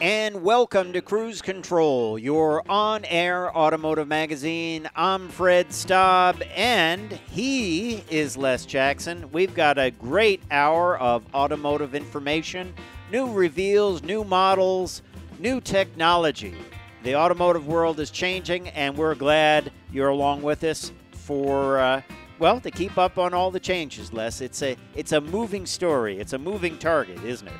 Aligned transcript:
And 0.00 0.44
welcome 0.44 0.92
to 0.92 1.00
Cruise 1.00 1.42
Control, 1.42 2.20
your 2.20 2.62
on 2.70 3.04
air 3.06 3.52
automotive 3.56 4.06
magazine. 4.06 4.88
I'm 4.94 5.28
Fred 5.28 5.72
Staub, 5.72 6.40
and 6.54 7.10
he 7.32 8.04
is 8.08 8.36
Les 8.36 8.64
Jackson. 8.64 9.28
We've 9.32 9.52
got 9.52 9.76
a 9.76 9.90
great 9.90 10.40
hour 10.52 10.96
of 10.98 11.24
automotive 11.34 11.96
information, 11.96 12.72
new 13.10 13.32
reveals, 13.32 14.04
new 14.04 14.22
models, 14.22 15.02
new 15.40 15.60
technology. 15.60 16.54
The 17.02 17.16
automotive 17.16 17.66
world 17.66 17.98
is 17.98 18.12
changing, 18.12 18.68
and 18.68 18.96
we're 18.96 19.16
glad 19.16 19.72
you're 19.90 20.10
along 20.10 20.42
with 20.42 20.62
us 20.62 20.92
for. 21.10 21.80
Uh, 21.80 22.02
well, 22.38 22.60
to 22.60 22.70
keep 22.70 22.98
up 22.98 23.18
on 23.18 23.34
all 23.34 23.50
the 23.50 23.58
changes, 23.58 24.12
Les. 24.12 24.42
It's 24.42 24.62
a 24.62 24.76
it's 24.94 25.10
a 25.10 25.20
moving 25.20 25.66
story. 25.66 26.20
It's 26.20 26.34
a 26.34 26.38
moving 26.38 26.78
target, 26.78 27.20
isn't 27.24 27.48
it? 27.48 27.54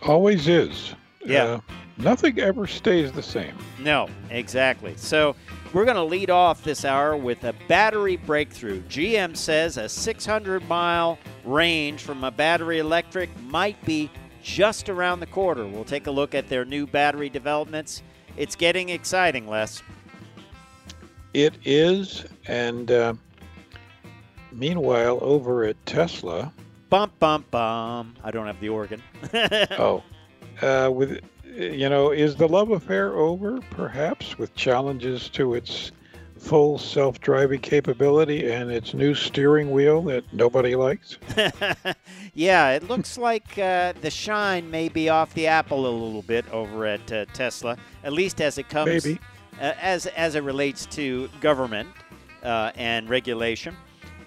Always 0.00 0.48
is. 0.48 0.94
Yeah. 1.24 1.44
Uh, 1.44 1.60
nothing 1.96 2.38
ever 2.38 2.66
stays 2.66 3.12
the 3.12 3.22
same. 3.22 3.56
No, 3.80 4.08
exactly. 4.30 4.94
So 4.96 5.34
we're 5.72 5.84
going 5.84 5.96
to 5.96 6.04
lead 6.04 6.30
off 6.30 6.62
this 6.62 6.84
hour 6.84 7.16
with 7.16 7.44
a 7.44 7.54
battery 7.66 8.16
breakthrough. 8.16 8.82
GM 8.82 9.36
says 9.36 9.76
a 9.76 9.88
600 9.88 10.66
mile 10.68 11.18
range 11.44 12.02
from 12.02 12.24
a 12.24 12.30
battery 12.30 12.78
electric 12.78 13.30
might 13.42 13.82
be 13.84 14.10
just 14.42 14.88
around 14.88 15.20
the 15.20 15.26
corner. 15.26 15.66
We'll 15.66 15.84
take 15.84 16.06
a 16.06 16.10
look 16.10 16.34
at 16.34 16.48
their 16.48 16.64
new 16.64 16.86
battery 16.86 17.28
developments. 17.28 18.02
It's 18.36 18.54
getting 18.54 18.88
exciting, 18.90 19.48
Les. 19.48 19.82
It 21.34 21.54
is. 21.64 22.24
And 22.46 22.90
uh, 22.90 23.14
meanwhile, 24.52 25.18
over 25.20 25.64
at 25.64 25.84
Tesla, 25.84 26.52
Bump, 26.90 27.18
bump, 27.18 27.50
bum. 27.50 28.14
I 28.24 28.30
don't 28.30 28.46
have 28.46 28.60
the 28.60 28.70
organ. 28.70 29.02
oh, 29.78 30.02
uh, 30.62 30.90
with 30.92 31.20
you 31.58 31.88
know, 31.88 32.10
is 32.10 32.36
the 32.36 32.46
love 32.46 32.70
affair 32.70 33.14
over? 33.14 33.60
Perhaps 33.70 34.38
with 34.38 34.54
challenges 34.54 35.28
to 35.30 35.54
its 35.54 35.90
full 36.38 36.78
self-driving 36.78 37.60
capability 37.60 38.50
and 38.50 38.70
its 38.70 38.94
new 38.94 39.14
steering 39.14 39.72
wheel 39.72 40.02
that 40.02 40.22
nobody 40.32 40.76
likes. 40.76 41.18
yeah, 42.34 42.70
it 42.70 42.84
looks 42.88 43.18
like 43.18 43.58
uh, 43.58 43.92
the 44.00 44.10
shine 44.10 44.70
may 44.70 44.88
be 44.88 45.08
off 45.08 45.34
the 45.34 45.48
apple 45.48 45.86
a 45.86 45.90
little 45.90 46.22
bit 46.22 46.48
over 46.52 46.86
at 46.86 47.10
uh, 47.12 47.24
Tesla, 47.32 47.76
at 48.04 48.12
least 48.12 48.40
as 48.40 48.56
it 48.56 48.68
comes, 48.68 49.04
Maybe. 49.04 49.18
Uh, 49.60 49.74
as 49.80 50.06
as 50.06 50.36
it 50.36 50.44
relates 50.44 50.86
to 50.86 51.28
government 51.40 51.88
uh, 52.44 52.70
and 52.76 53.08
regulation, 53.08 53.76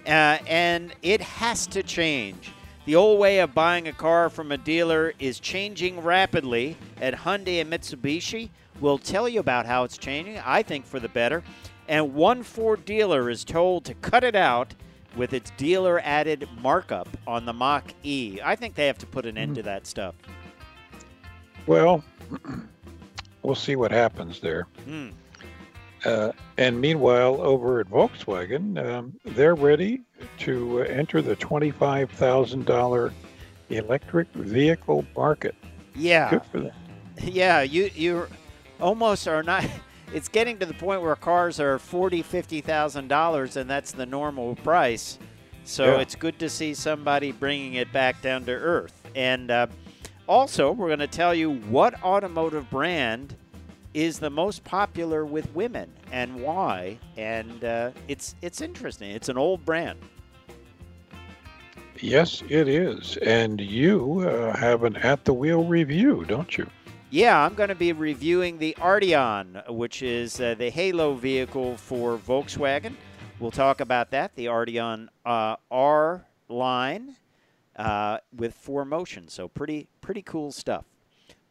uh, 0.06 0.36
and 0.46 0.94
it 1.00 1.22
has 1.22 1.66
to 1.68 1.82
change. 1.82 2.52
The 2.84 2.96
old 2.96 3.20
way 3.20 3.38
of 3.38 3.54
buying 3.54 3.86
a 3.86 3.92
car 3.92 4.28
from 4.28 4.50
a 4.50 4.58
dealer 4.58 5.12
is 5.20 5.38
changing 5.38 6.00
rapidly 6.00 6.76
at 7.00 7.14
Hyundai 7.14 7.60
and 7.60 7.72
Mitsubishi. 7.72 8.50
We'll 8.80 8.98
tell 8.98 9.28
you 9.28 9.38
about 9.38 9.66
how 9.66 9.84
it's 9.84 9.96
changing, 9.96 10.40
I 10.44 10.64
think 10.64 10.84
for 10.84 10.98
the 10.98 11.08
better. 11.08 11.44
And 11.86 12.12
one 12.12 12.42
Ford 12.42 12.84
dealer 12.84 13.30
is 13.30 13.44
told 13.44 13.84
to 13.84 13.94
cut 13.94 14.24
it 14.24 14.34
out 14.34 14.74
with 15.14 15.32
its 15.32 15.52
dealer 15.56 16.00
added 16.02 16.48
markup 16.60 17.08
on 17.24 17.44
the 17.44 17.52
Mach 17.52 17.84
E. 18.02 18.40
I 18.42 18.56
think 18.56 18.74
they 18.74 18.88
have 18.88 18.98
to 18.98 19.06
put 19.06 19.26
an 19.26 19.38
end 19.38 19.54
to 19.56 19.62
that 19.62 19.86
stuff. 19.86 20.16
Well, 21.66 22.02
we'll 23.42 23.54
see 23.54 23.76
what 23.76 23.92
happens 23.92 24.40
there. 24.40 24.66
Hmm. 24.84 25.10
Uh, 26.04 26.32
and 26.58 26.80
meanwhile, 26.80 27.40
over 27.40 27.80
at 27.80 27.88
Volkswagen, 27.88 28.76
um, 28.84 29.12
they're 29.24 29.54
ready 29.54 30.00
to 30.38 30.80
uh, 30.80 30.84
enter 30.84 31.22
the 31.22 31.36
twenty-five 31.36 32.10
thousand 32.10 32.66
dollar 32.66 33.12
electric 33.70 34.28
vehicle 34.34 35.04
market. 35.16 35.54
Yeah. 35.94 36.30
Good 36.30 36.44
for 36.50 36.60
them. 36.60 36.72
Yeah, 37.24 37.60
you 37.60 37.90
you 37.94 38.26
almost 38.80 39.28
are 39.28 39.42
not. 39.42 39.64
It's 40.14 40.28
getting 40.28 40.58
to 40.58 40.66
the 40.66 40.74
point 40.74 41.00
where 41.00 41.14
cars 41.16 41.58
are 41.58 41.78
forty, 41.78 42.20
fifty 42.20 42.60
thousand 42.60 43.08
dollars, 43.08 43.56
and 43.56 43.68
that's 43.70 43.92
the 43.92 44.04
normal 44.04 44.56
price. 44.56 45.18
So 45.64 45.84
Yeah. 45.96 46.00
it's 46.00 46.14
good 46.14 46.38
to 46.40 46.50
see 46.50 46.74
somebody 46.74 47.32
bringing 47.32 47.74
it 47.74 47.90
back 47.92 48.20
down 48.20 48.44
to 48.44 48.52
earth. 48.52 48.92
And 49.14 49.50
uh, 49.50 49.68
also, 50.26 50.70
we're 50.72 50.88
going 50.88 50.98
to 50.98 51.06
tell 51.06 51.34
you 51.34 51.52
what 51.54 52.02
automotive 52.02 52.68
brand 52.68 53.36
is 53.94 54.18
the 54.18 54.30
most 54.30 54.64
popular 54.64 55.24
with 55.24 55.52
women 55.54 55.90
and 56.10 56.34
why. 56.42 56.98
And 57.16 57.64
uh, 57.64 57.90
it's 58.08 58.34
it's 58.42 58.60
interesting. 58.60 59.10
It's 59.10 59.28
an 59.28 59.38
old 59.38 59.64
brand. 59.64 59.98
Yes, 62.00 62.42
it 62.48 62.68
is. 62.68 63.16
And 63.18 63.60
you 63.60 64.20
uh, 64.28 64.56
have 64.56 64.82
an 64.84 64.96
at 64.96 65.24
the 65.24 65.32
wheel 65.32 65.64
review, 65.64 66.24
don't 66.26 66.56
you? 66.58 66.66
Yeah, 67.10 67.44
I'm 67.44 67.54
going 67.54 67.68
to 67.68 67.74
be 67.74 67.92
reviewing 67.92 68.58
the 68.58 68.74
Arteon, 68.80 69.70
which 69.70 70.02
is 70.02 70.40
uh, 70.40 70.54
the 70.54 70.70
Halo 70.70 71.14
vehicle 71.14 71.76
for 71.76 72.16
Volkswagen. 72.16 72.94
We'll 73.38 73.50
talk 73.50 73.80
about 73.80 74.10
that, 74.12 74.34
the 74.34 74.46
Arteon 74.46 75.08
uh, 75.26 75.56
R 75.70 76.24
line 76.48 77.16
uh, 77.76 78.18
with 78.34 78.54
four 78.54 78.84
motion. 78.84 79.28
So 79.28 79.46
pretty 79.48 79.88
pretty 80.00 80.22
cool 80.22 80.52
stuff. 80.52 80.86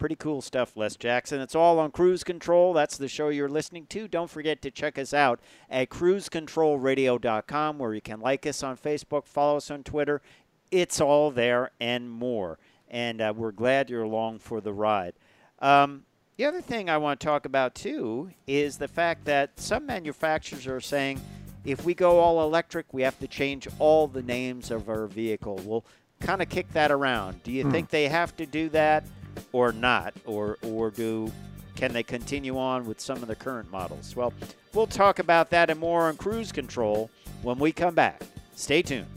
Pretty 0.02 0.16
cool 0.16 0.42
stuff, 0.42 0.76
Les 0.76 0.96
Jackson. 0.96 1.42
It's 1.42 1.54
all 1.54 1.78
on 1.78 1.92
Cruise 1.92 2.24
Control. 2.24 2.74
That's 2.74 2.98
the 2.98 3.08
show 3.08 3.30
you're 3.30 3.48
listening 3.48 3.86
to. 3.90 4.08
Don't 4.08 4.32
forget 4.32 4.60
to 4.64 4.72
check 4.72 4.98
us 4.98 5.14
out 5.14 5.40
at 5.70 5.92
cruisecontrolradio.com 5.92 7.78
where 7.78 7.94
you 7.94 8.02
can 8.02 8.20
like 8.20 8.48
us 8.48 8.64
on 8.64 8.78
Facebook, 8.78 9.28
follow 9.28 9.58
us 9.58 9.70
on 9.70 9.84
Twitter. 9.84 10.24
It's 10.72 11.00
all 11.00 11.30
there 11.30 11.70
and 11.80 12.10
more. 12.10 12.58
And 12.90 13.22
uh, 13.22 13.32
we're 13.38 13.52
glad 13.52 13.92
you're 13.92 14.02
along 14.02 14.40
for 14.40 14.60
the 14.60 14.74
ride. 14.74 15.14
Um, 15.60 16.06
the 16.36 16.46
other 16.46 16.62
thing 16.62 16.90
I 16.90 16.98
want 16.98 17.20
to 17.20 17.28
talk 17.28 17.46
about 17.46 17.76
too 17.76 18.32
is 18.48 18.80
the 18.80 18.88
fact 18.88 19.26
that 19.26 19.60
some 19.60 19.86
manufacturers 19.86 20.66
are 20.66 20.82
saying 20.82 21.22
if 21.64 21.86
we 21.86 21.94
go 21.94 22.18
all 22.18 22.42
electric, 22.42 22.92
we 22.92 23.04
have 23.04 23.20
to 23.20 23.28
change 23.28 23.68
all 23.78 24.08
the 24.08 24.24
names 24.24 24.72
of 24.72 24.90
our 24.90 25.06
vehicle. 25.06 25.62
We'll 25.64 25.86
kind 26.20 26.42
of 26.42 26.50
kick 26.50 26.74
that 26.74 26.90
around. 26.90 27.44
Do 27.44 27.52
you 27.52 27.70
think 27.70 27.90
they 27.90 28.08
have 28.08 28.36
to 28.38 28.48
do 28.48 28.68
that 28.70 29.04
or 29.52 29.72
not? 29.72 30.14
Or, 30.26 30.58
or 30.62 30.90
do 30.92 31.32
can 31.76 31.94
they 31.94 32.04
continue 32.04 32.58
on 32.58 32.86
with 32.86 33.00
some 33.00 33.18
of 33.18 33.28
the 33.28 33.36
current 33.36 33.72
models? 33.72 34.16
Well, 34.16 34.34
we'll 34.74 34.88
talk 34.88 35.20
about 35.20 35.50
that 35.52 35.70
and 35.70 35.80
more 35.80 36.08
on 36.08 36.18
cruise 36.18 36.52
control 36.52 37.10
when 37.42 37.58
we 37.58 37.72
come 37.72 37.96
back. 37.96 38.22
Stay 38.56 38.82
tuned. 38.82 39.08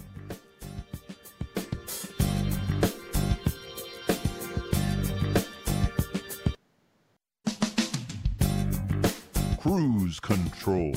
Cruise 9.59 10.21
control. 10.21 10.95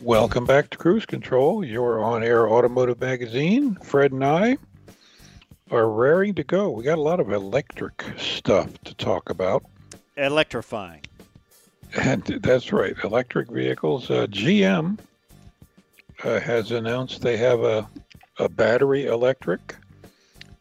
Welcome 0.00 0.46
back 0.46 0.70
to 0.70 0.78
Cruise 0.78 1.04
Control, 1.04 1.62
your 1.64 2.02
on 2.02 2.22
air 2.22 2.48
automotive 2.48 3.00
magazine. 3.00 3.76
Fred 3.82 4.12
and 4.12 4.24
I 4.24 4.56
are 5.70 5.88
raring 5.88 6.34
to 6.34 6.44
go. 6.44 6.70
We 6.70 6.84
got 6.84 6.98
a 6.98 7.02
lot 7.02 7.20
of 7.20 7.32
electric 7.32 8.04
stuff 8.18 8.70
to 8.84 8.94
talk 8.94 9.30
about. 9.30 9.64
Electrifying. 10.16 11.02
And 11.96 12.24
that's 12.24 12.72
right, 12.72 12.94
electric 13.02 13.50
vehicles. 13.50 14.10
Uh, 14.10 14.26
GM 14.28 14.98
uh, 16.22 16.40
has 16.40 16.70
announced 16.70 17.22
they 17.22 17.36
have 17.36 17.60
a, 17.62 17.88
a 18.38 18.48
battery 18.48 19.06
electric 19.06 19.76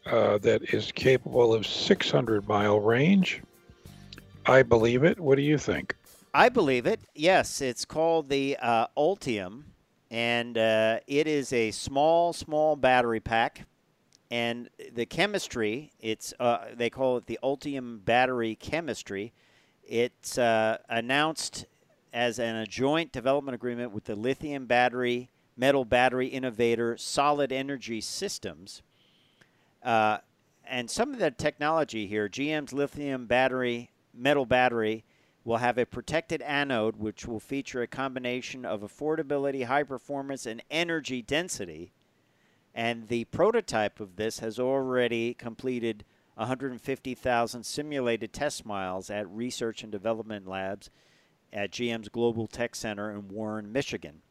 uh, 0.05 0.37
that 0.39 0.73
is 0.73 0.91
capable 0.91 1.53
of 1.53 1.67
600 1.67 2.47
mile 2.47 2.79
range. 2.79 3.41
I 4.45 4.63
believe 4.63 5.03
it. 5.03 5.19
What 5.19 5.35
do 5.35 5.43
you 5.43 5.57
think? 5.57 5.95
I 6.33 6.49
believe 6.49 6.85
it. 6.85 6.99
Yes, 7.13 7.61
it's 7.61 7.85
called 7.85 8.29
the 8.29 8.57
uh, 8.61 8.87
Ultium, 8.97 9.63
and 10.09 10.57
uh, 10.57 10.99
it 11.07 11.27
is 11.27 11.53
a 11.53 11.71
small, 11.71 12.33
small 12.33 12.75
battery 12.75 13.19
pack. 13.19 13.65
And 14.31 14.69
the 14.93 15.05
chemistry, 15.05 15.91
it's 15.99 16.33
uh, 16.39 16.65
they 16.75 16.89
call 16.89 17.17
it 17.17 17.25
the 17.25 17.39
Ultium 17.43 18.03
battery 18.05 18.55
chemistry. 18.55 19.33
It's 19.83 20.37
uh, 20.37 20.77
announced 20.87 21.65
as 22.13 22.37
an, 22.37 22.55
a 22.55 22.65
joint 22.65 23.11
development 23.11 23.55
agreement 23.55 23.91
with 23.91 24.05
the 24.05 24.15
lithium 24.15 24.67
battery 24.67 25.29
metal 25.59 25.83
battery 25.83 26.27
innovator 26.27 26.95
Solid 26.97 27.51
Energy 27.51 27.99
Systems. 27.99 28.81
Uh, 29.83 30.19
and 30.65 30.89
some 30.89 31.13
of 31.13 31.19
the 31.19 31.31
technology 31.31 32.07
here, 32.07 32.29
GM's 32.29 32.71
lithium 32.71 33.25
battery, 33.25 33.89
metal 34.13 34.45
battery, 34.45 35.03
will 35.43 35.57
have 35.57 35.77
a 35.77 35.85
protected 35.85 36.41
anode, 36.43 36.95
which 36.95 37.25
will 37.25 37.39
feature 37.39 37.81
a 37.81 37.87
combination 37.87 38.63
of 38.65 38.81
affordability, 38.81 39.65
high 39.65 39.83
performance, 39.83 40.45
and 40.45 40.63
energy 40.69 41.21
density. 41.21 41.91
And 42.73 43.07
the 43.07 43.25
prototype 43.25 43.99
of 43.99 44.15
this 44.15 44.39
has 44.39 44.59
already 44.59 45.33
completed 45.33 46.05
150,000 46.35 47.63
simulated 47.63 48.31
test 48.31 48.65
miles 48.65 49.09
at 49.09 49.29
research 49.29 49.83
and 49.83 49.91
development 49.91 50.47
labs 50.47 50.89
at 51.51 51.71
GM's 51.71 52.09
Global 52.09 52.47
Tech 52.47 52.75
Center 52.75 53.11
in 53.11 53.27
Warren, 53.27 53.71
Michigan. 53.71 54.21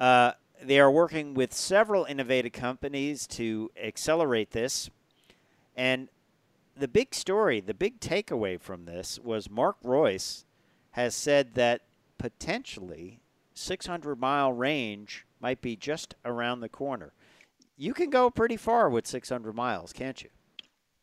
Uh, 0.00 0.32
they 0.62 0.80
are 0.80 0.90
working 0.90 1.34
with 1.34 1.52
several 1.52 2.04
innovative 2.04 2.52
companies 2.52 3.26
to 3.26 3.70
accelerate 3.76 4.52
this. 4.52 4.88
And 5.76 6.08
the 6.76 6.88
big 6.88 7.14
story, 7.14 7.60
the 7.60 7.74
big 7.74 8.00
takeaway 8.00 8.60
from 8.60 8.84
this 8.84 9.18
was 9.18 9.50
Mark 9.50 9.76
Reuss 9.84 10.44
has 10.92 11.14
said 11.14 11.54
that 11.54 11.82
potentially 12.18 13.20
600 13.54 14.18
mile 14.18 14.52
range 14.52 15.26
might 15.40 15.60
be 15.60 15.76
just 15.76 16.14
around 16.24 16.60
the 16.60 16.68
corner. 16.68 17.12
You 17.76 17.94
can 17.94 18.10
go 18.10 18.30
pretty 18.30 18.56
far 18.56 18.88
with 18.90 19.06
600 19.06 19.54
miles, 19.54 19.92
can't 19.92 20.22
you? 20.22 20.30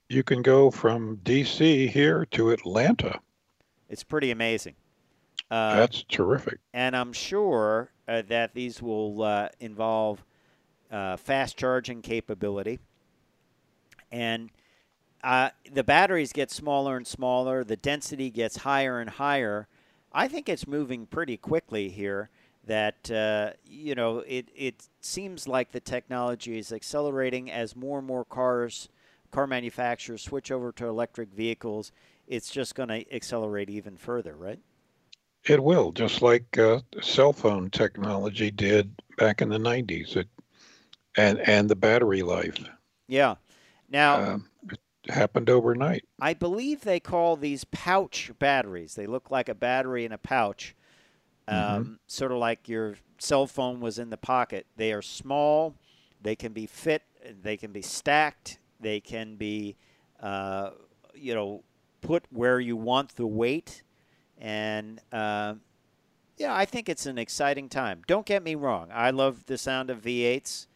You 0.08 0.24
can 0.24 0.42
go 0.42 0.72
from 0.72 1.18
DC 1.18 1.90
here 1.90 2.26
to 2.32 2.52
Atlanta. 2.52 3.20
It's 3.90 4.04
pretty 4.04 4.32
amazing. 4.32 4.76
Uh, 5.52 5.76
That's 5.76 6.04
terrific. 6.04 6.60
and 6.74 6.96
I'm 6.96 7.12
sure 7.14 7.92
uh, 8.08 8.22
that 8.28 8.54
these 8.54 8.82
will 8.82 9.24
uh, 9.24 9.50
involve 9.60 10.24
uh, 10.92 11.18
fast 11.18 11.58
charging 11.58 12.02
capability. 12.02 12.80
And 14.12 14.50
uh, 15.24 15.50
the 15.72 15.84
batteries 15.84 16.34
get 16.34 16.52
smaller 16.52 16.98
and 16.98 17.06
smaller, 17.08 17.64
the 17.64 17.76
density 17.76 18.30
gets 18.30 18.58
higher 18.58 19.00
and 19.00 19.10
higher. 19.10 19.68
I 20.12 20.28
think 20.28 20.50
it's 20.50 20.68
moving 20.68 21.06
pretty 21.06 21.38
quickly 21.38 21.90
here. 21.90 22.30
That 22.70 23.10
uh, 23.10 23.54
you 23.66 23.96
know, 23.96 24.20
it 24.20 24.50
it 24.56 24.88
seems 25.02 25.48
like 25.48 25.72
the 25.72 25.80
technology 25.80 26.56
is 26.60 26.72
accelerating 26.72 27.50
as 27.50 27.76
more 27.76 27.98
and 27.98 28.06
more 28.06 28.24
cars, 28.24 28.90
car 29.32 29.48
manufacturers 29.48 30.22
switch 30.22 30.52
over 30.52 30.72
to 30.74 30.86
electric 30.86 31.34
vehicles. 31.34 31.92
It's 32.28 32.52
just 32.52 32.76
going 32.76 32.90
to 32.90 33.12
accelerate 33.12 33.72
even 33.72 33.98
further, 33.98 34.36
right? 34.36 34.60
It 35.46 35.64
will, 35.64 35.92
just 35.92 36.22
like 36.22 36.60
uh, 36.60 36.82
cell 37.02 37.34
phone 37.34 37.72
technology 37.72 38.52
did 38.52 38.94
back 39.18 39.42
in 39.42 39.50
the 39.50 39.58
90s. 39.58 40.16
It, 40.16 40.28
and 41.18 41.40
and 41.40 41.68
the 41.68 41.76
battery 41.76 42.22
life 42.22 42.60
Yeah. 43.08 43.36
Now, 43.90 44.22
um, 44.22 44.50
it 44.70 44.80
happened 45.12 45.50
overnight. 45.50 46.04
I 46.22 46.36
believe 46.36 46.82
they 46.82 47.00
call 47.00 47.36
these 47.36 47.64
pouch 47.64 48.32
batteries. 48.38 48.94
They 48.94 49.08
look 49.08 49.32
like 49.32 49.50
a 49.50 49.56
battery 49.56 50.06
in 50.06 50.12
a 50.12 50.20
pouch, 50.20 50.76
um, 51.50 52.00
sort 52.08 52.32
of 52.32 52.38
like 52.38 52.68
your 52.70 52.96
cell 53.18 53.48
phone 53.48 53.80
was 53.80 54.00
in 54.00 54.10
the 54.10 54.18
pocket. 54.18 54.66
They 54.78 54.94
are 54.94 55.02
small. 55.02 55.76
They 56.22 56.36
can 56.36 56.54
be 56.54 56.66
fit. 56.66 57.04
They 57.42 57.58
can 57.58 57.72
be 57.72 57.82
stacked. 57.82 58.60
They 58.80 59.00
can 59.00 59.36
be, 59.36 59.76
uh, 60.22 60.72
you 61.14 61.34
know, 61.34 61.64
put 62.02 62.24
where 62.32 62.60
you 62.60 62.78
want 62.78 63.16
the 63.16 63.28
weight. 63.28 63.84
And 64.38 65.02
um 65.12 65.62
yeah, 66.38 66.56
I 66.56 66.64
think 66.64 66.88
it's 66.88 67.06
an 67.06 67.18
exciting 67.18 67.68
time. 67.68 68.02
Don't 68.08 68.26
get 68.26 68.42
me 68.42 68.56
wrong. 68.56 68.88
I 68.94 69.10
love 69.10 69.46
the 69.46 69.58
sound 69.58 69.90
of 69.90 70.02
V8s. 70.02 70.68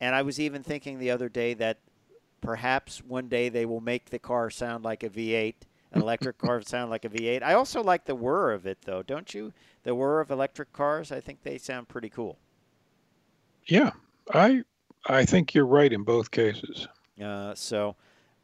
And 0.00 0.12
I 0.12 0.22
was 0.22 0.40
even 0.40 0.64
thinking 0.64 0.98
the 0.98 1.12
other 1.12 1.28
day 1.28 1.54
that 1.54 1.78
perhaps 2.40 2.98
one 2.98 3.28
day 3.28 3.48
they 3.48 3.64
will 3.64 3.80
make 3.80 4.10
the 4.10 4.18
car 4.18 4.50
sound 4.50 4.82
like 4.82 5.04
a 5.04 5.08
V8, 5.08 5.54
an 5.92 6.02
electric 6.02 6.36
car 6.36 6.60
sound 6.62 6.90
like 6.90 7.04
a 7.04 7.08
V8. 7.08 7.42
I 7.44 7.54
also 7.54 7.80
like 7.80 8.06
the 8.06 8.16
whir 8.16 8.50
of 8.50 8.66
it, 8.66 8.78
though, 8.82 9.02
don't 9.02 9.32
you? 9.32 9.52
The 9.84 9.94
whir 9.94 10.20
of 10.20 10.30
electric 10.30 10.72
cars, 10.72 11.12
I 11.12 11.20
think 11.20 11.42
they 11.42 11.58
sound 11.58 11.88
pretty 11.88 12.08
cool. 12.08 12.38
Yeah, 13.66 13.92
I 14.32 14.64
I 15.06 15.24
think 15.24 15.54
you're 15.54 15.66
right 15.66 15.92
in 15.92 16.02
both 16.02 16.30
cases. 16.30 16.88
Uh, 17.22 17.54
so 17.54 17.94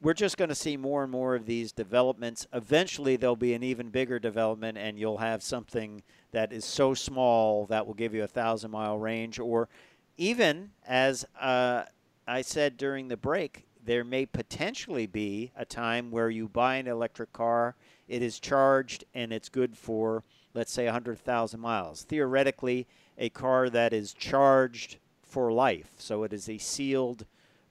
we're 0.02 0.14
just 0.14 0.36
going 0.36 0.48
to 0.48 0.54
see 0.54 0.76
more 0.76 1.02
and 1.02 1.12
more 1.12 1.34
of 1.34 1.46
these 1.46 1.72
developments. 1.72 2.46
Eventually, 2.52 3.16
there'll 3.16 3.36
be 3.36 3.54
an 3.54 3.62
even 3.62 3.88
bigger 3.88 4.18
development, 4.18 4.78
and 4.78 4.98
you'll 4.98 5.18
have 5.18 5.42
something 5.42 6.02
that 6.32 6.52
is 6.52 6.64
so 6.64 6.94
small 6.94 7.66
that 7.66 7.86
will 7.86 7.94
give 7.94 8.14
you 8.14 8.22
a 8.22 8.28
thousand 8.28 8.70
mile 8.70 8.98
range, 8.98 9.38
or 9.38 9.68
even 10.16 10.70
as 10.86 11.24
uh, 11.40 11.84
I 12.26 12.42
said 12.42 12.76
during 12.76 13.08
the 13.08 13.16
break, 13.16 13.66
there 13.84 14.04
may 14.04 14.26
potentially 14.26 15.06
be 15.06 15.50
a 15.56 15.64
time 15.64 16.10
where 16.10 16.30
you 16.30 16.48
buy 16.48 16.76
an 16.76 16.86
electric 16.86 17.32
car, 17.32 17.74
it 18.08 18.22
is 18.22 18.38
charged, 18.38 19.04
and 19.14 19.32
it's 19.32 19.48
good 19.48 19.76
for, 19.76 20.22
let's 20.54 20.72
say, 20.72 20.84
100,000 20.84 21.60
miles. 21.60 22.02
Theoretically, 22.02 22.86
a 23.18 23.28
car 23.28 23.70
that 23.70 23.92
is 23.92 24.12
charged 24.12 24.98
for 25.22 25.52
life. 25.52 25.92
So 25.98 26.24
it 26.24 26.32
is 26.32 26.48
a 26.48 26.58
sealed 26.58 27.26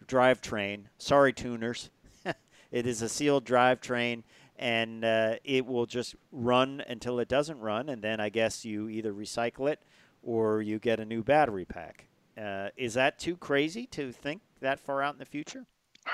drivetrain. 0.06 0.86
Sorry, 0.98 1.34
tuners. 1.34 1.90
it 2.72 2.86
is 2.86 3.02
a 3.02 3.10
sealed 3.10 3.46
drivetrain, 3.46 4.24
and 4.58 5.04
uh, 5.04 5.36
it 5.44 5.66
will 5.66 5.86
just 5.86 6.16
run 6.32 6.84
until 6.88 7.20
it 7.20 7.28
doesn't 7.28 7.60
run, 7.60 7.90
and 7.90 8.02
then 8.02 8.20
I 8.20 8.30
guess 8.30 8.66
you 8.66 8.90
either 8.90 9.14
recycle 9.14 9.72
it 9.72 9.80
or 10.24 10.62
you 10.62 10.80
get 10.80 11.00
a 11.00 11.06
new 11.06 11.24
battery 11.24 11.66
pack. 11.66 12.06
Uh, 12.38 12.70
is 12.78 12.94
that 12.94 13.20
too 13.20 13.36
crazy 13.36 13.86
to 13.88 14.12
think 14.12 14.42
that 14.62 14.80
far 14.80 15.02
out 15.02 15.14
in 15.14 15.20
the 15.20 15.26
future? 15.26 15.66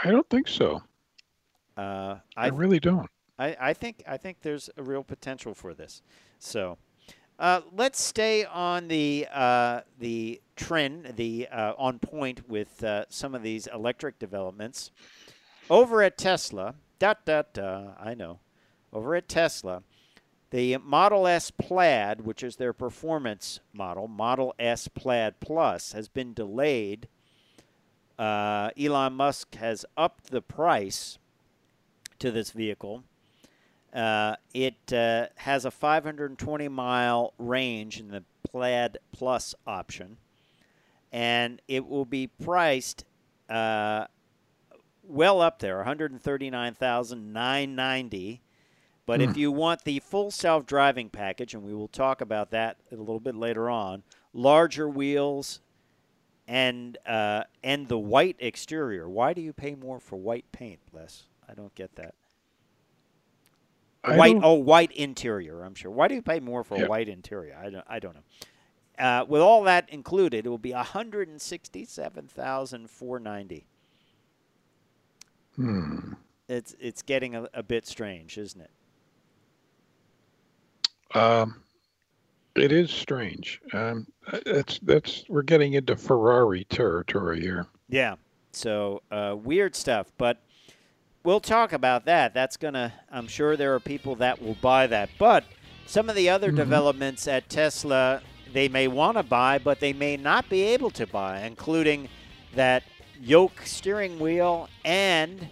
I 0.03 0.11
don't 0.11 0.29
think 0.29 0.47
so. 0.47 0.81
Uh, 1.77 2.15
I, 2.35 2.45
I, 2.45 2.47
really 2.47 2.79
don't. 2.79 3.09
I, 3.37 3.55
I 3.59 3.73
think 3.73 4.03
I 4.07 4.17
think 4.17 4.41
there's 4.41 4.69
a 4.77 4.83
real 4.83 5.03
potential 5.03 5.53
for 5.53 5.73
this. 5.73 6.01
So 6.39 6.77
uh, 7.39 7.61
let's 7.73 8.01
stay 8.01 8.45
on 8.45 8.87
the 8.87 9.27
uh, 9.33 9.81
the 9.99 10.41
trend, 10.55 11.13
the 11.15 11.47
uh, 11.51 11.73
on 11.77 11.99
point 11.99 12.47
with 12.49 12.83
uh, 12.83 13.05
some 13.09 13.35
of 13.35 13.43
these 13.43 13.67
electric 13.67 14.19
developments. 14.19 14.91
Over 15.69 16.03
at 16.03 16.17
Tesla, 16.17 16.75
dot 16.99 17.25
dot 17.25 17.53
da, 17.53 17.93
I 17.99 18.13
know. 18.13 18.39
Over 18.93 19.15
at 19.15 19.27
Tesla, 19.27 19.83
the 20.51 20.77
Model 20.77 21.27
S 21.27 21.51
Plaid, 21.51 22.21
which 22.21 22.43
is 22.43 22.55
their 22.55 22.71
performance 22.71 23.59
model, 23.73 24.07
Model 24.07 24.55
S 24.57 24.87
Plaid 24.87 25.39
Plus, 25.39 25.91
has 25.91 26.07
been 26.07 26.33
delayed. 26.33 27.07
Uh, 28.17 28.69
Elon 28.79 29.13
Musk 29.13 29.55
has 29.55 29.85
upped 29.97 30.31
the 30.31 30.41
price 30.41 31.17
to 32.19 32.31
this 32.31 32.51
vehicle. 32.51 33.03
Uh, 33.95 34.35
it 34.53 34.91
uh, 34.91 35.27
has 35.35 35.63
a 35.63 35.71
520 35.71 36.67
mile 36.67 37.33
range 37.37 37.97
in 37.99 38.09
the 38.09 38.23
Plaid 38.43 38.97
Plus 39.13 39.55
option, 39.65 40.17
and 41.11 41.61
it 41.67 41.87
will 41.87 42.05
be 42.05 42.27
priced 42.27 43.05
uh, 43.49 44.05
well 45.01 45.41
up 45.41 45.57
there, 45.59 45.77
139,990. 45.77 48.41
But 49.05 49.21
if 49.21 49.37
you 49.37 49.51
want 49.51 49.83
the 49.83 49.99
full 49.99 50.31
self-driving 50.31 51.11
package, 51.11 51.53
and 51.53 51.61
we 51.63 51.75
will 51.75 51.87
talk 51.87 52.21
about 52.21 52.49
that 52.51 52.77
a 52.91 52.95
little 52.95 53.19
bit 53.19 53.35
later 53.35 53.69
on, 53.69 54.01
larger 54.33 54.89
wheels 54.89 55.61
and 56.47 56.97
uh, 57.05 57.43
and 57.63 57.87
the 57.87 57.99
white 57.99 58.35
exterior. 58.39 59.07
Why 59.07 59.33
do 59.33 59.41
you 59.41 59.53
pay 59.53 59.75
more 59.75 59.99
for 59.99 60.17
white 60.17 60.51
paint, 60.51 60.79
Les? 60.91 61.25
I 61.47 61.53
don't 61.53 61.75
get 61.75 61.95
that. 61.95 62.15
White 64.07 64.37
oh 64.43 64.53
white 64.53 64.91
interior 64.91 65.63
i'm 65.63 65.73
sure 65.75 65.91
why 65.91 66.07
do 66.07 66.15
you 66.15 66.21
pay 66.21 66.39
more 66.39 66.63
for 66.63 66.77
Yeah. 66.77 66.85
a 66.85 66.89
white 66.89 67.09
interior 67.09 67.57
i 67.61 67.69
don't, 67.69 67.85
I 67.87 67.99
don't 67.99 68.15
know 68.15 68.21
uh, 68.99 69.25
with 69.27 69.41
all 69.41 69.63
that 69.63 69.89
included 69.89 70.45
it 70.45 70.49
will 70.49 70.57
be 70.57 70.71
167490 70.73 73.65
Hmm. 75.55 76.13
it's 76.49 76.75
it's 76.79 77.01
getting 77.01 77.35
a, 77.35 77.47
a 77.53 77.63
bit 77.63 77.87
strange 77.87 78.37
isn't 78.37 78.61
it 78.61 78.69
Um, 81.17 81.61
it 82.55 82.71
is 82.73 82.89
strange. 82.91 83.61
Um, 83.73 84.05
that's 84.45 84.79
that's 84.79 85.23
we're 85.29 85.41
getting 85.43 85.73
into 85.73 85.95
Ferrari 85.95 86.65
territory 86.65 87.39
here. 87.41 87.67
yeah 87.89 88.15
so 88.51 89.01
uh, 89.11 89.35
weird 89.41 89.75
stuff 89.75 90.11
but 90.17 90.39
we'll 91.25 91.41
talk 91.41 91.73
about 91.73 92.05
that. 92.05 92.33
That's 92.33 92.55
gonna 92.55 92.93
i'm 93.11 93.27
sure 93.27 93.57
there 93.57 93.73
are 93.75 93.79
people 93.79 94.15
that 94.15 94.41
will 94.41 94.57
buy 94.61 94.87
that. 94.87 95.09
But 95.19 95.43
some 95.85 96.09
of 96.09 96.15
the 96.15 96.29
other 96.29 96.47
mm-hmm. 96.47 96.57
developments 96.57 97.27
at 97.27 97.47
tesla 97.49 98.21
they 98.53 98.67
may 98.67 98.87
want 98.87 99.17
to 99.17 99.23
buy 99.23 99.57
but 99.57 99.79
they 99.79 99.93
may 99.93 100.17
not 100.17 100.49
be 100.49 100.63
able 100.63 100.89
to 100.89 101.05
buy 101.07 101.41
including 101.41 102.07
that 102.55 102.83
yoke 103.21 103.61
steering 103.65 104.19
wheel 104.19 104.69
and 104.83 105.47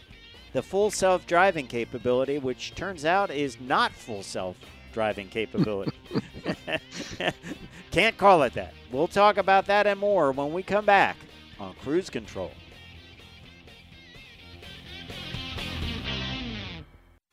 the 0.54 0.62
full 0.62 0.90
self-driving 0.90 1.68
capability 1.68 2.40
which 2.40 2.74
turns 2.76 3.06
out 3.06 3.30
is 3.30 3.60
not 3.60 3.92
full 3.92 4.24
self-driving 4.24 5.28
capability. 5.30 5.98
Can't 7.92 8.18
call 8.18 8.44
it 8.44 8.54
that. 8.54 8.74
We'll 8.92 9.08
talk 9.08 9.38
about 9.38 9.66
that 9.68 9.88
and 9.88 10.00
more 10.00 10.32
when 10.32 10.54
we 10.54 10.64
come 10.64 10.86
back 10.86 11.18
on 11.60 11.74
cruise 11.76 12.10
control 12.10 12.52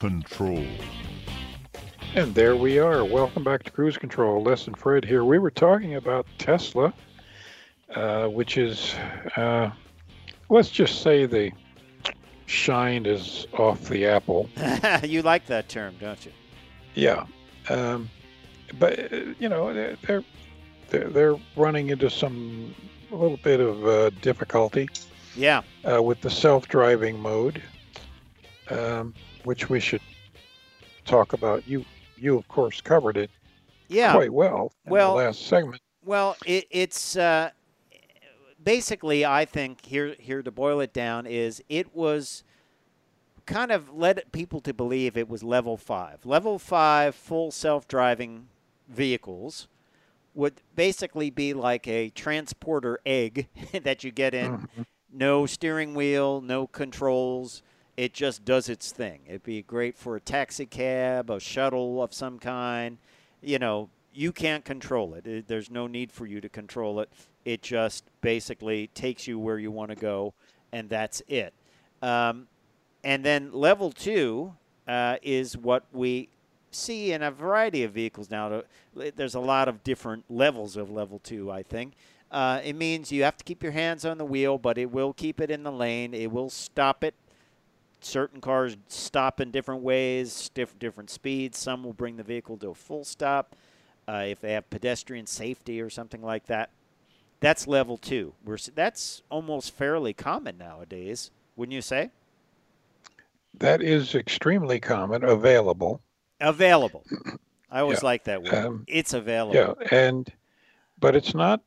Control. 0.01 0.65
And 2.15 2.35
there 2.35 2.57
we 2.57 2.79
are. 2.79 3.05
Welcome 3.05 3.45
back 3.45 3.63
to 3.65 3.71
Cruise 3.71 3.99
Control. 3.99 4.43
Les 4.43 4.67
and 4.67 4.75
Fred 4.77 5.05
here. 5.05 5.25
We 5.27 5.39
were 5.39 5.51
talking 5.51 5.95
about 5.97 6.27
Tesla, 6.39 6.95
uh, 7.95 8.27
which 8.29 8.57
is, 8.57 8.95
uh, 9.37 9.71
let's 10.49 10.71
just 10.71 11.03
say 11.03 11.27
the 11.27 11.53
shine 12.47 13.05
is 13.05 13.47
off 13.53 13.91
the 13.91 14.07
apple. 14.07 14.49
you 15.05 15.21
like 15.21 15.45
that 15.47 15.69
term, 15.69 15.95
don't 16.01 16.25
you? 16.25 16.33
Yeah. 16.95 17.27
Um, 17.69 18.09
but, 18.79 19.13
uh, 19.13 19.17
you 19.39 19.51
know, 19.51 19.75
they're, 19.75 19.97
they're, 20.07 20.25
they're, 20.89 21.09
they're 21.11 21.37
running 21.57 21.91
into 21.91 22.09
some, 22.09 22.75
a 23.13 23.17
little 23.17 23.37
bit 23.37 23.61
of 23.61 23.87
uh, 23.87 24.09
difficulty 24.23 24.89
Yeah. 25.37 25.61
uh, 25.89 26.03
with 26.03 26.23
the 26.23 26.31
self-driving 26.31 27.21
mode, 27.21 27.63
um, 28.71 29.13
which 29.45 29.69
we 29.69 29.81
should 29.81 30.01
talk 31.05 31.33
about. 31.33 31.67
You, 31.67 31.85
you 32.17 32.37
of 32.39 32.47
course 32.49 32.81
covered 32.81 33.17
it 33.17 33.31
Yeah. 33.89 34.13
quite 34.13 34.33
well 34.33 34.73
in 34.87 34.93
Well- 34.93 35.17
the 35.17 35.25
last 35.25 35.47
segment. 35.47 35.83
Well, 36.03 36.35
it, 36.47 36.67
it's 36.71 37.15
uh, 37.17 37.51
basically, 38.63 39.25
I 39.25 39.45
think 39.45 39.85
here 39.85 40.15
here 40.19 40.43
to 40.43 40.51
boil 40.51 40.81
it 40.81 40.93
down 40.95 41.27
is 41.27 41.63
it 41.69 41.95
was 41.95 42.43
kind 43.45 43.71
of 43.71 43.93
led 43.95 44.23
people 44.33 44.61
to 44.61 44.73
believe 44.73 45.17
it 45.19 45.29
was 45.29 45.43
level 45.43 45.77
five. 45.77 46.25
Level 46.25 46.59
five 46.59 47.15
full 47.15 47.51
self 47.51 47.87
driving 47.87 48.49
vehicles 48.89 49.69
would 50.35 50.63
basically 50.75 51.29
be 51.29 51.53
like 51.53 51.87
a 51.87 52.09
transporter 52.11 52.99
egg 53.05 53.49
that 53.83 54.03
you 54.03 54.11
get 54.11 54.33
in. 54.33 54.69
No 55.13 55.45
steering 55.45 55.95
wheel, 55.95 56.41
no 56.41 56.67
controls. 56.67 57.63
It 58.01 58.15
just 58.15 58.47
does 58.47 58.71
its 58.71 58.93
thing. 58.93 59.21
It'd 59.27 59.43
be 59.43 59.61
great 59.61 59.95
for 59.95 60.17
a 60.17 60.21
taxi 60.21 60.65
cab, 60.65 61.29
a 61.29 61.39
shuttle 61.39 62.03
of 62.03 62.15
some 62.15 62.39
kind. 62.39 62.97
You 63.43 63.59
know, 63.59 63.91
you 64.15 64.33
can't 64.33 64.65
control 64.65 65.13
it. 65.13 65.27
it. 65.27 65.49
There's 65.49 65.71
no 65.71 65.87
need 65.87 66.11
for 66.11 66.25
you 66.25 66.41
to 66.41 66.49
control 66.49 67.01
it. 67.01 67.11
It 67.45 67.61
just 67.61 68.05
basically 68.23 68.87
takes 68.95 69.27
you 69.27 69.39
where 69.39 69.59
you 69.59 69.71
want 69.71 69.91
to 69.91 69.97
go, 69.97 70.33
and 70.73 70.89
that's 70.89 71.21
it. 71.29 71.53
Um, 72.01 72.47
and 73.05 73.23
then 73.23 73.53
level 73.53 73.93
two 73.93 74.55
uh, 74.89 75.17
is 75.23 75.59
what 75.59 75.85
we 75.93 76.31
see 76.71 77.13
in 77.13 77.23
a 77.23 77.31
variety 77.31 77.85
of 77.85 77.93
vehicles 77.93 78.31
now. 78.31 78.63
There's 78.95 79.35
a 79.35 79.41
lot 79.41 79.69
of 79.69 79.85
different 79.85 80.25
levels 80.31 80.79
of 80.79 80.91
level 80.91 81.19
two, 81.19 81.51
I 81.51 81.63
think. 81.63 81.93
Uh, 82.31 82.63
it 82.65 82.77
means 82.77 83.13
you 83.13 83.25
have 83.25 83.37
to 83.37 83.45
keep 83.45 83.63
your 83.63 83.73
hands 83.73 84.07
on 84.07 84.17
the 84.17 84.25
wheel, 84.25 84.57
but 84.57 84.79
it 84.79 84.91
will 84.91 85.13
keep 85.13 85.39
it 85.39 85.51
in 85.51 85.65
the 85.65 85.73
lane. 85.73 86.15
It 86.15 86.33
will 86.33 86.49
stop 86.49 87.05
it. 87.05 87.15
Certain 88.03 88.41
cars 88.41 88.77
stop 88.89 89.41
in 89.41 89.51
different 89.51 89.83
ways, 89.83 90.51
diff- 90.55 90.79
different 90.79 91.11
speeds. 91.11 91.59
Some 91.59 91.85
will 91.85 91.93
bring 91.93 92.17
the 92.17 92.23
vehicle 92.23 92.57
to 92.59 92.71
a 92.71 92.75
full 92.75 93.05
stop 93.05 93.55
uh, 94.09 94.25
if 94.27 94.41
they 94.41 94.53
have 94.53 94.69
pedestrian 94.71 95.27
safety 95.27 95.81
or 95.81 95.91
something 95.91 96.23
like 96.23 96.47
that. 96.47 96.71
That's 97.41 97.67
level 97.67 97.97
two. 97.97 98.35
We're, 98.45 98.59
that's 98.75 99.23
almost 99.31 99.73
fairly 99.75 100.13
common 100.13 100.59
nowadays, 100.59 101.31
wouldn't 101.57 101.75
you 101.75 101.83
say? 101.83 102.11
That 103.59 103.83
is 103.83 104.15
extremely 104.15 104.79
common, 104.81 105.25
available. 105.25 106.01
Available. 106.41 107.05
I 107.71 107.81
always 107.81 107.99
Yeah. 108.03 108.07
like 108.07 108.25
that 108.25 108.43
word. 108.43 108.55
Um, 108.55 108.85
it's 108.89 109.13
available. 109.13 109.55
Yeah, 109.55 109.75
and 109.91 110.31
but 110.99 111.15
it's 111.17 111.35
not 111.35 111.63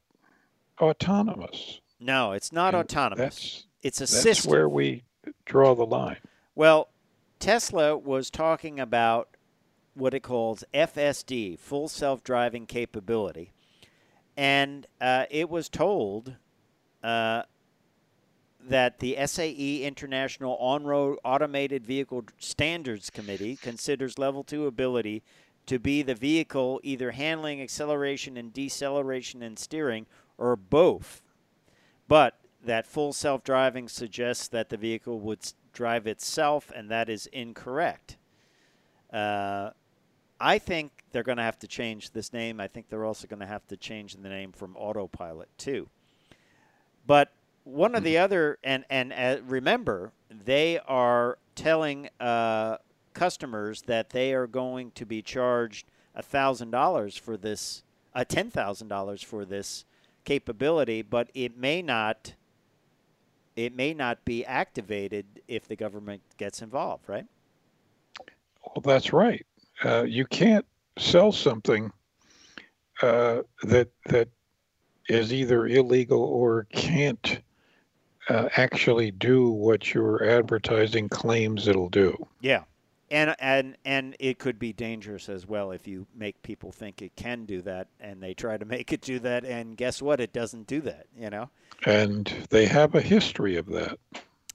autonomous. 0.82 1.80
No, 2.00 2.32
it's 2.34 2.52
not 2.52 2.74
And 2.74 2.84
autonomous. 2.84 3.20
That's 3.36 3.68
It's 3.84 4.00
that's 4.00 4.14
assisted. 4.14 4.50
where 4.50 4.68
we 4.70 5.04
draw 5.46 5.76
the 5.76 5.86
line. 5.86 6.18
Well, 6.56 6.90
Tesla 7.40 7.98
was 7.98 8.30
talking 8.30 8.80
about 8.80 9.30
what 9.96 10.14
it 10.14 10.22
calls 10.22 10.64
FSD, 10.74 11.60
full 11.60 11.88
self 11.88 12.24
driving 12.24 12.66
capability. 12.66 13.52
And 14.36 14.88
uh, 15.00 15.26
it 15.30 15.50
was 15.50 15.70
told 15.70 16.36
uh, 17.04 17.44
that 18.60 19.00
the 19.00 19.18
SAE 19.26 19.84
International 19.84 20.58
On 20.58 20.84
Road 20.84 21.20
Automated 21.24 21.86
Vehicle 21.86 22.26
Standards 22.40 23.10
Committee 23.10 23.56
considers 23.56 24.18
level 24.18 24.44
2 24.44 24.66
ability 24.66 25.22
to 25.66 25.80
be 25.80 26.02
the 26.02 26.16
vehicle 26.16 26.80
either 26.84 27.12
handling 27.12 27.62
acceleration 27.62 28.38
and 28.38 28.54
deceleration 28.54 29.44
and 29.44 29.60
steering 29.60 30.06
or 30.38 30.56
both. 30.56 31.22
But 32.08 32.40
that 32.64 32.88
full 32.88 33.14
self 33.14 33.44
driving 33.44 33.88
suggests 33.88 34.48
that 34.50 34.70
the 34.70 34.78
vehicle 34.78 35.20
would 35.20 35.40
drive 35.74 36.08
itself, 36.08 36.72
and 36.76 36.90
that 36.90 37.10
is 37.10 37.28
incorrect. 37.28 38.18
Uh, 39.12 39.72
I 40.40 40.58
think 40.60 40.92
they're 41.12 41.24
going 41.24 41.38
to 41.38 41.44
have 41.44 41.60
to 41.60 41.68
change 41.68 42.12
this 42.12 42.34
name. 42.34 42.60
I 42.60 42.68
think 42.68 42.90
they're 42.90 43.06
also 43.06 43.28
going 43.28 43.40
to 43.40 43.46
have 43.46 43.66
to 43.68 43.78
change 43.78 44.16
the 44.16 44.30
name 44.30 44.52
from 44.52 44.76
autopilot 44.76 45.50
too. 45.58 45.88
But 47.06 47.32
one 47.64 47.96
of 47.96 48.04
the 48.04 48.18
other, 48.18 48.58
and 48.64 48.86
and 48.90 49.14
uh, 49.14 49.38
remember, 49.46 50.12
they 50.30 50.80
are 50.80 51.38
telling 51.56 52.10
uh, 52.20 52.78
customers 53.14 53.84
that 53.84 54.10
they 54.10 54.34
are 54.34 54.48
going 54.48 54.92
to 54.92 55.06
be 55.06 55.22
charged 55.22 55.88
thousand 56.22 56.72
dollars 56.72 57.16
for 57.16 57.38
this, 57.38 57.84
uh, 58.14 58.24
ten 58.24 58.50
thousand 58.50 58.88
dollars 58.88 59.22
for 59.22 59.46
this 59.46 59.86
capability, 60.26 61.02
but 61.02 61.30
it 61.34 61.58
may 61.58 61.82
not. 61.82 62.34
It 63.56 63.76
may 63.76 63.94
not 63.94 64.24
be 64.26 64.46
activated 64.46 65.26
if 65.48 65.68
the 65.68 65.76
government 65.76 66.22
gets 66.38 66.62
involved, 66.62 67.08
right? 67.08 67.26
Well, 68.66 68.82
that's 68.84 69.14
right. 69.14 69.46
Uh, 69.84 70.04
you 70.04 70.26
can't 70.26 70.66
sell 70.98 71.32
something 71.32 71.92
uh, 73.02 73.42
that 73.64 73.90
that 74.06 74.30
is 75.10 75.34
either 75.34 75.68
illegal 75.68 76.22
or 76.22 76.68
can't 76.74 77.42
uh, 78.30 78.50
actually 78.56 79.12
do 79.12 79.50
what 79.52 79.94
your 79.94 80.24
advertising 80.24 81.10
claims 81.10 81.68
it'll 81.68 81.90
do. 81.90 82.16
Yeah. 82.42 82.64
And, 83.14 83.36
and 83.40 83.78
and 83.86 84.16
it 84.20 84.40
could 84.40 84.58
be 84.58 84.74
dangerous 84.74 85.30
as 85.30 85.48
well 85.48 85.72
if 85.72 85.88
you 85.88 86.08
make 86.16 86.42
people 86.42 86.72
think 86.72 87.02
it 87.02 87.16
can 87.16 87.46
do 87.46 87.62
that 87.62 87.88
and 88.00 88.22
they 88.22 88.34
try 88.34 88.58
to 88.58 88.66
make 88.66 88.92
it 88.92 89.02
do 89.02 89.20
that 89.20 89.46
and 89.46 89.78
guess 89.78 90.02
what 90.02 90.20
it 90.20 90.34
doesn't 90.34 90.66
do 90.66 90.82
that 90.82 91.06
you 91.16 91.30
know 91.30 91.50
And 91.86 92.34
they 92.50 92.66
have 92.66 92.96
a 92.96 93.02
history 93.02 93.56
of 93.58 93.68
that. 93.68 94.00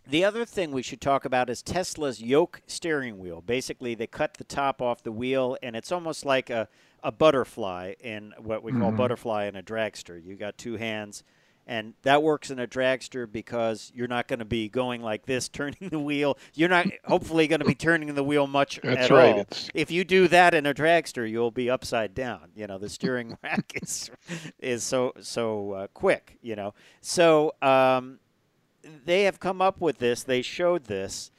The 0.07 0.25
other 0.25 0.47
thing 0.47 0.73
we 0.73 0.83
should 0.83 1.03
talk 1.03 1.27
about 1.27 1.50
is 1.50 1.62
Tesla's 1.62 2.23
yoke 2.23 2.62
steering 2.67 3.19
wheel. 3.19 3.43
Basically, 3.43 3.95
they 3.95 4.07
cut 4.07 4.35
the 4.35 4.45
top 4.45 4.81
off 4.81 5.03
the 5.03 5.12
wheel, 5.12 5.59
and 5.62 5.77
it's 5.77 5.93
almost 5.93 6.25
like 6.25 6.49
a, 6.49 6.67
a 7.05 7.12
butterfly 7.12 7.93
in 8.00 8.33
what 8.38 8.62
we 8.62 8.73
call 8.73 8.88
mm-hmm. 8.88 8.97
butterfly 8.97 9.45
in 9.45 9.57
a 9.57 9.62
dragster. 9.62 10.25
You 10.25 10.35
got 10.35 10.57
two 10.57 10.79
hands, 10.79 11.25
and 11.69 11.95
that 12.03 12.23
works 12.25 12.51
in 12.51 12.59
a 12.59 12.67
dragster 12.67 13.31
because 13.31 13.93
you're 13.95 14.09
not 14.09 14.27
going 14.27 14.41
to 14.41 14.45
be 14.45 14.69
going 14.69 15.03
like 15.03 15.27
this, 15.27 15.49
turning 15.51 15.89
the 15.91 16.01
wheel. 16.01 16.37
You're 16.55 16.69
not 16.69 16.87
hopefully 17.05 17.47
going 17.47 17.61
to 17.61 17.67
be 17.67 17.77
turning 17.77 18.13
the 18.15 18.25
wheel 18.25 18.49
much 18.49 18.81
That's 18.83 19.03
at 19.03 19.11
right. 19.11 19.35
all. 19.35 19.41
It's- 19.41 19.71
If 19.75 19.91
you 19.93 20.03
do 20.05 20.27
that 20.29 20.55
in 20.55 20.67
a 20.67 20.75
dragster, 20.75 21.31
you'll 21.31 21.53
be 21.53 21.71
upside 21.71 22.15
down. 22.15 22.51
You 22.57 22.67
know, 22.67 22.79
the 22.79 22.89
steering 22.89 23.39
rack 23.45 23.73
is 23.81 24.11
is 24.59 24.83
so 24.83 25.13
so 25.21 25.73
uh, 25.73 25.87
quick. 25.95 26.39
You 26.43 26.57
know, 26.57 26.75
so. 27.01 27.53
Um, 27.63 28.19
they 29.05 29.25
have 29.25 29.39
come 29.39 29.61
up 29.61 29.81
with 29.83 29.99
this. 29.99 30.23
They 30.23 30.41
showed 30.41 30.85
this, 30.85 31.31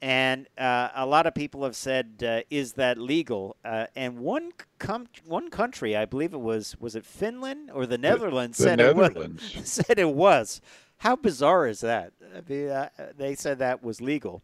and 0.00 0.46
uh, 0.56 0.90
a 0.94 1.06
lot 1.06 1.26
of 1.26 1.34
people 1.34 1.64
have 1.64 1.76
said, 1.76 2.22
uh, 2.26 2.40
"Is 2.50 2.74
that 2.74 2.98
legal?" 2.98 3.56
Uh, 3.64 3.86
and 3.96 4.18
one 4.18 4.52
com- 4.78 5.08
one 5.24 5.50
country, 5.50 5.96
I 5.96 6.04
believe 6.04 6.32
it 6.32 6.40
was, 6.40 6.76
was 6.78 6.94
it 6.94 7.04
Finland 7.04 7.70
or 7.72 7.86
the 7.86 7.98
Netherlands, 7.98 8.58
the 8.58 8.64
said 8.64 8.78
Netherlands. 8.78 9.54
it 9.54 9.58
was. 9.58 9.68
Said 9.86 9.98
it 9.98 10.14
was. 10.14 10.60
How 10.98 11.14
bizarre 11.14 11.66
is 11.66 11.80
that? 11.80 12.12
Mean, 12.48 12.68
uh, 12.68 12.88
they 13.16 13.34
said 13.36 13.58
that 13.60 13.82
was 13.84 14.00
legal, 14.00 14.42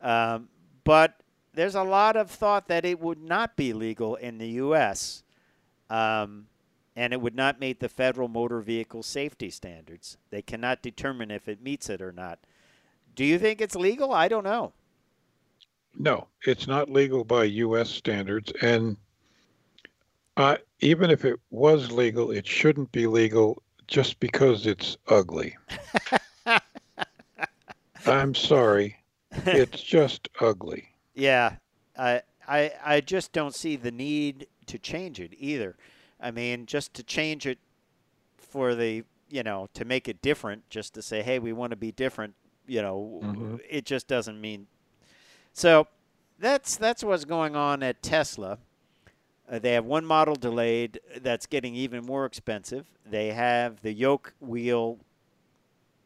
um, 0.00 0.48
but 0.82 1.20
there's 1.52 1.74
a 1.74 1.82
lot 1.82 2.16
of 2.16 2.30
thought 2.30 2.68
that 2.68 2.84
it 2.84 3.00
would 3.00 3.22
not 3.22 3.56
be 3.56 3.72
legal 3.72 4.16
in 4.16 4.38
the 4.38 4.48
U.S. 4.48 5.22
Um, 5.90 6.46
and 6.96 7.12
it 7.12 7.20
would 7.20 7.34
not 7.34 7.60
meet 7.60 7.80
the 7.80 7.88
federal 7.88 8.28
motor 8.28 8.60
vehicle 8.60 9.02
safety 9.02 9.50
standards. 9.50 10.16
They 10.30 10.42
cannot 10.42 10.82
determine 10.82 11.30
if 11.30 11.48
it 11.48 11.62
meets 11.62 11.90
it 11.90 12.00
or 12.00 12.12
not. 12.12 12.38
Do 13.14 13.24
you 13.24 13.38
think 13.38 13.60
it's 13.60 13.76
legal? 13.76 14.12
I 14.12 14.28
don't 14.28 14.44
know. 14.44 14.72
No, 15.96 16.26
it's 16.44 16.66
not 16.66 16.90
legal 16.90 17.24
by 17.24 17.44
U.S. 17.44 17.88
standards, 17.88 18.52
and 18.60 18.96
uh, 20.36 20.56
even 20.80 21.10
if 21.10 21.24
it 21.24 21.38
was 21.50 21.92
legal, 21.92 22.32
it 22.32 22.46
shouldn't 22.46 22.90
be 22.90 23.06
legal 23.06 23.62
just 23.86 24.18
because 24.18 24.66
it's 24.66 24.96
ugly. 25.08 25.56
I'm 28.06 28.34
sorry, 28.34 28.96
it's 29.46 29.82
just 29.82 30.28
ugly. 30.40 30.88
Yeah, 31.14 31.56
I, 31.96 32.22
I, 32.48 32.72
I 32.84 33.00
just 33.00 33.32
don't 33.32 33.54
see 33.54 33.76
the 33.76 33.92
need 33.92 34.48
to 34.66 34.78
change 34.78 35.20
it 35.20 35.32
either. 35.38 35.76
I 36.20 36.30
mean, 36.30 36.66
just 36.66 36.92
to 36.94 37.02
change 37.02 37.46
it 37.46 37.58
for 38.36 38.74
the, 38.74 39.04
you 39.30 39.42
know, 39.42 39.68
to 39.74 39.84
make 39.84 40.08
it 40.08 40.20
different, 40.20 40.68
just 40.70 40.94
to 40.94 41.02
say, 41.02 41.22
hey, 41.22 41.38
we 41.38 41.52
want 41.52 41.70
to 41.70 41.76
be 41.76 41.92
different, 41.92 42.34
you 42.66 42.82
know, 42.82 43.20
Mhm. 43.22 43.60
it 43.68 43.84
just 43.84 44.06
doesn't 44.08 44.40
mean. 44.40 44.66
So 45.52 45.86
that's 46.38 46.76
that's 46.76 47.02
what's 47.04 47.24
going 47.24 47.54
on 47.56 47.82
at 47.82 48.02
Tesla. 48.02 48.58
Uh, 49.48 49.58
they 49.58 49.72
have 49.72 49.84
one 49.84 50.04
model 50.06 50.34
delayed 50.34 51.00
that's 51.20 51.46
getting 51.46 51.74
even 51.74 52.04
more 52.04 52.24
expensive. 52.24 52.86
They 53.04 53.28
have 53.32 53.82
the 53.82 53.92
yoke 53.92 54.32
wheel, 54.40 54.98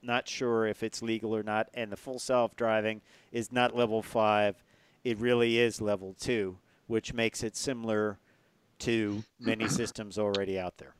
not 0.03 0.29
sure 0.29 0.67
if 0.67 0.83
it's 0.83 1.03
legal 1.03 1.35
or 1.35 1.43
not, 1.43 1.69
and 1.75 1.91
the 1.93 1.97
full 1.97 2.19
self 2.19 2.57
driving 2.57 3.00
is 3.33 3.53
not 3.53 3.77
level 3.77 4.03
five. 4.03 4.62
It 5.05 5.19
really 5.19 5.59
is 5.59 5.81
level 5.81 6.15
two, 6.19 6.59
which 6.88 7.15
makes 7.15 7.43
it 7.43 7.57
similar 7.57 8.19
to 8.81 9.23
many 9.38 9.69
systems 9.69 10.19
already 10.19 10.59
out 10.59 10.79
there. 10.79 10.95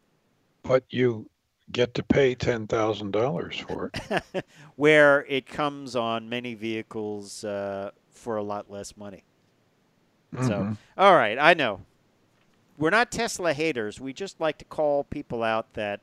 But 0.62 0.85
you 0.91 1.29
get 1.72 1.94
to 1.94 2.02
pay 2.02 2.34
$10,000 2.34 3.66
for 3.66 3.90
it. 3.92 4.44
Where 4.76 5.25
it 5.28 5.46
comes 5.46 5.94
on 5.96 6.28
many 6.28 6.54
vehicles 6.54 7.44
uh, 7.44 7.90
for 8.10 8.37
a 8.37 8.42
lot 8.42 8.70
less 8.70 8.96
money. 8.96 9.25
So, 10.42 10.60
Mhm. 10.60 10.76
all 10.96 11.14
right, 11.14 11.38
I 11.38 11.54
know. 11.54 11.80
We're 12.76 12.90
not 12.90 13.10
Tesla 13.10 13.52
haters. 13.54 14.00
We 14.00 14.12
just 14.12 14.40
like 14.40 14.58
to 14.58 14.64
call 14.64 15.04
people 15.04 15.42
out 15.42 15.72
that 15.75 16.00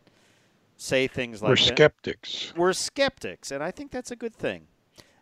say 0.78 1.08
things 1.08 1.42
like 1.42 1.50
We're 1.50 1.56
that. 1.56 1.68
skeptics. 1.78 2.54
We're 2.56 2.74
skeptics, 2.74 3.52
and 3.52 3.64
I 3.64 3.72
think 3.72 3.92
that's 3.92 4.12
a 4.12 4.16
good 4.16 4.36
thing. 4.36 4.68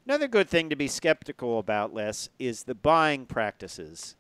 Another 0.06 0.28
good 0.28 0.50
thing 0.50 0.70
to 0.70 0.76
be 0.76 0.88
skeptical 0.88 1.60
about, 1.60 1.94
Les, 1.94 2.28
is 2.40 2.64
the 2.64 2.76
buying 2.76 3.26
practices. 3.26 4.16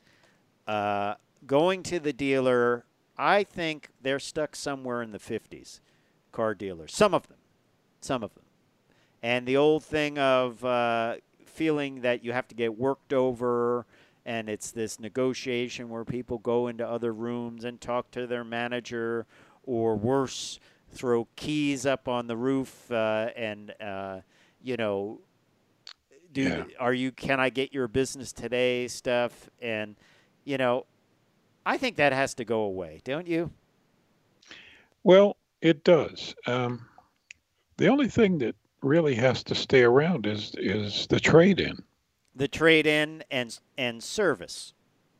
Uh, 0.67 1.15
going 1.47 1.81
to 1.83 1.99
the 1.99 2.13
dealer, 2.13 2.85
I 3.17 3.43
think 3.43 3.89
they're 4.01 4.19
stuck 4.19 4.55
somewhere 4.55 5.01
in 5.01 5.11
the 5.11 5.19
50s, 5.19 5.79
car 6.33 6.53
dealers. 6.53 6.93
Some 6.93 7.13
of 7.13 7.27
them. 7.27 7.37
Some 8.01 8.23
of 8.23 8.33
them. 8.35 8.43
And 9.21 9.47
the 9.47 9.55
old 9.55 9.85
thing 9.85 10.19
of 10.19 10.65
uh, 10.65 11.15
feeling 11.45 12.01
that 12.01 12.25
you 12.25 12.33
have 12.33 12.47
to 12.49 12.55
get 12.55 12.77
worked 12.77 13.13
over 13.13 13.85
and 14.25 14.49
it's 14.49 14.71
this 14.71 14.99
negotiation 14.99 15.89
where 15.89 16.05
people 16.05 16.37
go 16.39 16.67
into 16.67 16.85
other 16.87 17.13
rooms 17.13 17.63
and 17.65 17.79
talk 17.79 18.09
to 18.11 18.25
their 18.27 18.43
manager 18.43 19.25
or 19.65 19.95
worse 19.95 20.59
throw 20.91 21.27
keys 21.35 21.85
up 21.85 22.07
on 22.07 22.27
the 22.27 22.35
roof 22.37 22.89
uh, 22.91 23.29
and 23.35 23.73
uh, 23.81 24.19
you 24.61 24.77
know 24.77 25.19
do 26.31 26.43
Yeah. 26.43 26.63
are 26.79 26.93
you 26.93 27.11
can 27.11 27.39
i 27.39 27.49
get 27.49 27.73
your 27.73 27.87
business 27.87 28.31
today 28.31 28.87
stuff 28.87 29.49
and 29.61 29.95
you 30.45 30.57
know 30.57 30.85
i 31.65 31.77
think 31.77 31.97
that 31.97 32.13
has 32.13 32.33
to 32.35 32.45
go 32.45 32.61
away 32.61 33.01
don't 33.03 33.27
you 33.27 33.51
Well, 35.03 35.35
it 35.63 35.84
does. 35.84 36.36
Um, 36.46 36.86
the 37.77 37.88
only 37.88 38.08
thing 38.08 38.38
that 38.39 38.55
really 38.82 39.15
has 39.15 39.43
to 39.46 39.55
stay 39.55 39.82
around 39.84 40.27
is 40.27 40.51
is 40.58 41.08
the 41.08 41.20
trade-in. 41.20 41.82
the 42.36 42.48
trade 42.48 42.86
in 42.86 43.24
and 43.32 43.58
and 43.77 44.03
service 44.03 44.74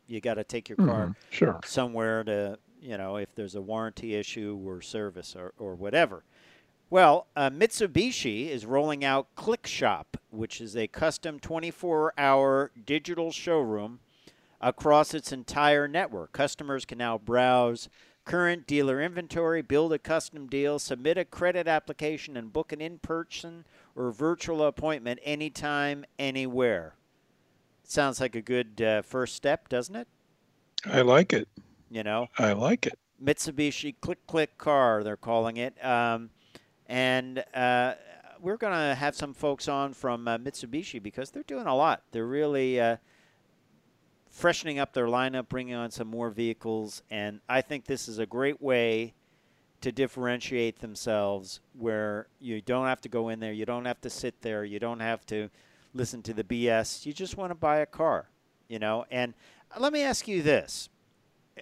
you 0.06 0.20
got 0.20 0.34
to 0.34 0.44
take 0.44 0.68
your 0.68 0.76
car 0.76 1.06
Mhm, 1.06 1.14
Sure. 1.30 1.60
somewhere 1.64 2.22
to, 2.24 2.58
you 2.78 2.98
know, 2.98 3.16
if 3.16 3.34
there's 3.34 3.54
a 3.54 3.62
warranty 3.62 4.14
issue 4.14 4.60
or 4.66 4.82
service 4.82 5.34
or, 5.34 5.54
or 5.58 5.74
whatever. 5.74 6.22
Well, 6.90 7.26
uh, 7.34 7.48
Mitsubishi 7.48 8.50
is 8.50 8.66
rolling 8.66 9.02
out 9.02 9.34
Click 9.34 9.66
Shop, 9.66 10.18
which 10.30 10.60
is 10.60 10.76
a 10.76 10.88
custom 10.88 11.40
24 11.40 12.12
hour 12.18 12.70
digital 12.84 13.32
showroom 13.32 14.00
across 14.60 15.14
its 15.14 15.32
entire 15.32 15.88
network. 15.88 16.32
Customers 16.32 16.84
can 16.84 16.98
now 16.98 17.16
browse 17.16 17.88
current 18.24 18.66
dealer 18.66 19.00
inventory, 19.00 19.62
build 19.62 19.92
a 19.92 19.98
custom 19.98 20.46
deal, 20.46 20.78
submit 20.78 21.18
a 21.18 21.24
credit 21.24 21.68
application, 21.68 22.36
and 22.36 22.52
book 22.52 22.72
an 22.72 22.80
in 22.80 22.98
person 22.98 23.64
or 23.94 24.10
virtual 24.10 24.64
appointment 24.64 25.20
anytime, 25.22 26.04
anywhere. 26.18 26.94
Sounds 27.84 28.20
like 28.20 28.34
a 28.34 28.42
good 28.42 28.80
uh, 28.80 29.02
first 29.02 29.34
step, 29.34 29.68
doesn't 29.68 29.94
it? 29.94 30.08
I 30.86 31.02
like 31.02 31.32
it. 31.32 31.48
You 31.90 32.02
know, 32.02 32.28
I 32.38 32.52
like 32.52 32.86
it. 32.86 32.98
Mitsubishi 33.22 33.94
Click 34.00 34.26
Click 34.26 34.58
Car, 34.58 35.04
they're 35.04 35.16
calling 35.16 35.56
it. 35.56 35.82
Um, 35.84 36.30
and 36.86 37.44
uh, 37.54 37.94
we're 38.40 38.56
going 38.56 38.72
to 38.72 38.94
have 38.94 39.14
some 39.14 39.34
folks 39.34 39.68
on 39.68 39.94
from 39.94 40.26
uh, 40.28 40.38
Mitsubishi 40.38 41.02
because 41.02 41.30
they're 41.30 41.42
doing 41.44 41.66
a 41.66 41.74
lot. 41.74 42.02
They're 42.10 42.26
really 42.26 42.80
uh, 42.80 42.96
freshening 44.34 44.80
up 44.80 44.92
their 44.92 45.06
lineup, 45.06 45.48
bringing 45.48 45.76
on 45.76 45.92
some 45.92 46.08
more 46.08 46.28
vehicles. 46.28 47.02
And 47.08 47.40
I 47.48 47.60
think 47.60 47.84
this 47.84 48.08
is 48.08 48.18
a 48.18 48.26
great 48.26 48.60
way 48.60 49.14
to 49.80 49.92
differentiate 49.92 50.80
themselves 50.80 51.60
where 51.78 52.26
you 52.40 52.60
don't 52.60 52.86
have 52.86 53.00
to 53.02 53.08
go 53.08 53.28
in 53.28 53.38
there, 53.38 53.52
you 53.52 53.64
don't 53.64 53.84
have 53.84 54.00
to 54.00 54.10
sit 54.10 54.42
there, 54.42 54.64
you 54.64 54.80
don't 54.80 55.00
have 55.00 55.24
to 55.26 55.50
listen 55.94 56.20
to 56.22 56.34
the 56.34 56.42
BS. 56.42 57.06
You 57.06 57.12
just 57.12 57.36
want 57.36 57.52
to 57.52 57.54
buy 57.54 57.78
a 57.78 57.86
car, 57.86 58.28
you 58.68 58.80
know? 58.80 59.04
And 59.08 59.34
let 59.78 59.92
me 59.92 60.02
ask 60.02 60.26
you 60.26 60.42
this 60.42 60.88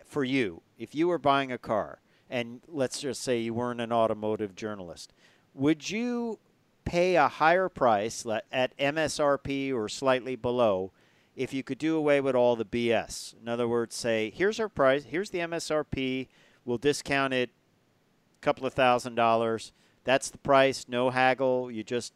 for 0.07 0.25
you, 0.25 0.63
if 0.79 0.95
you 0.95 1.09
were 1.09 1.19
buying 1.19 1.53
a 1.53 1.59
car, 1.59 2.01
and 2.31 2.63
let's 2.67 3.01
just 3.01 3.23
say 3.23 3.39
you 3.39 3.53
weren't 3.53 3.83
an 3.83 3.93
automotive 3.93 4.55
journalist, 4.55 5.13
would 5.53 5.91
you 5.91 6.39
pay 6.87 7.17
a 7.17 7.29
higher 7.29 7.69
price 7.69 8.25
at 8.51 8.77
MSRP 8.79 9.75
or 9.75 9.91
slightly 9.91 10.37
below 10.37 10.91
if 11.35 11.53
you 11.55 11.63
could 11.63 11.79
do 11.79 11.97
away 11.97 12.21
with 12.21 12.35
all 12.35 12.57
the 12.57 12.65
BS? 12.65 13.35
In 13.41 13.49
other 13.49 13.67
words, 13.69 13.95
say, 13.95 14.33
here's 14.35 14.61
our 14.61 14.69
price, 14.69 15.05
here's 15.05 15.31
the 15.31 15.39
MSRP, 15.39 16.29
we'll 16.65 16.79
discount 16.79 17.35
it 17.35 17.51
a 17.51 18.45
couple 18.45 18.67
of 18.67 18.75
thousand 18.75 19.15
dollars. 19.15 19.73
That's 20.05 20.31
the 20.31 20.39
price, 20.39 20.87
no 20.89 21.11
haggle. 21.11 21.71
You 21.71 21.85
just 21.85 22.13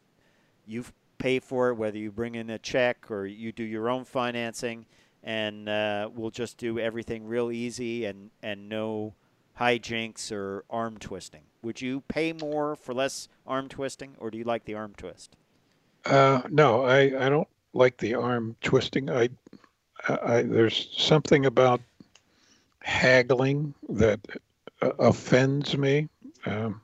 you 0.65 0.83
pay 1.17 1.39
for 1.39 1.69
it, 1.69 1.75
whether 1.75 1.97
you 1.97 2.11
bring 2.11 2.35
in 2.35 2.49
a 2.49 2.59
check 2.59 3.09
or 3.09 3.25
you 3.25 3.51
do 3.51 3.63
your 3.63 3.89
own 3.89 4.03
financing, 4.05 4.85
and 5.23 5.69
uh, 5.69 6.09
we'll 6.13 6.31
just 6.31 6.57
do 6.57 6.79
everything 6.79 7.25
real 7.25 7.51
easy 7.51 8.05
and 8.05 8.29
and 8.43 8.67
no 8.69 9.13
hijinks 9.59 10.31
or 10.31 10.63
arm 10.69 10.97
twisting. 10.97 11.43
Would 11.61 11.81
you 11.81 12.01
pay 12.01 12.33
more 12.33 12.75
for 12.75 12.93
less 12.93 13.27
arm 13.45 13.69
twisting, 13.69 14.15
or 14.19 14.29
do 14.29 14.37
you 14.37 14.43
like 14.43 14.65
the 14.65 14.75
arm 14.75 14.93
twist? 14.95 15.35
Uh, 16.05 16.41
no, 16.49 16.83
I, 16.83 17.25
I 17.25 17.29
don't 17.29 17.47
like 17.77 17.97
the 17.97 18.15
arm 18.15 18.55
twisting. 18.61 19.09
I, 19.09 19.29
I, 20.09 20.41
there's 20.41 20.89
something 20.97 21.45
about 21.45 21.79
haggling 22.81 23.73
that 23.89 24.19
uh, 24.81 24.91
offends 24.99 25.77
me. 25.77 26.09
Um, 26.45 26.81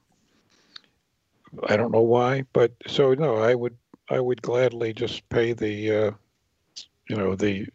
I 1.68 1.76
don't 1.78 1.92
know 1.92 2.02
why, 2.02 2.46
but 2.54 2.72
so 2.88 3.14
no, 3.14 3.36
I 3.36 3.56
would 3.56 3.76
I 4.10 4.20
would 4.20 4.42
gladly 4.42 4.94
just 4.94 5.28
pay 5.30 5.54
the 5.54 5.92
uh, 5.92 6.12
you 7.10 7.16
know 7.16 7.36
the 7.36 7.68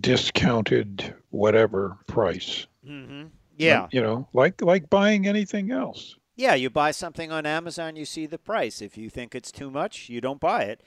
discounted 0.00 1.14
whatever 1.30 1.96
price. 2.06 2.66
Mm-hmm. 2.86 3.26
Yeah, 3.56 3.88
You 3.90 4.00
know, 4.00 4.26
like 4.32 4.62
like 4.62 4.88
buying 4.88 5.26
anything 5.26 5.70
else. 5.70 6.16
yeah. 6.34 6.54
You 6.54 6.70
buy 6.70 6.92
something 6.92 7.30
on 7.30 7.44
Amazon, 7.44 7.94
you 7.96 8.06
see 8.06 8.24
the 8.24 8.38
price. 8.38 8.80
If 8.80 8.96
you 8.96 9.10
think 9.10 9.34
it's 9.34 9.52
too 9.52 9.70
much, 9.70 10.08
you 10.08 10.20
don't 10.22 10.40
buy 10.40 10.62
it. 10.62 10.80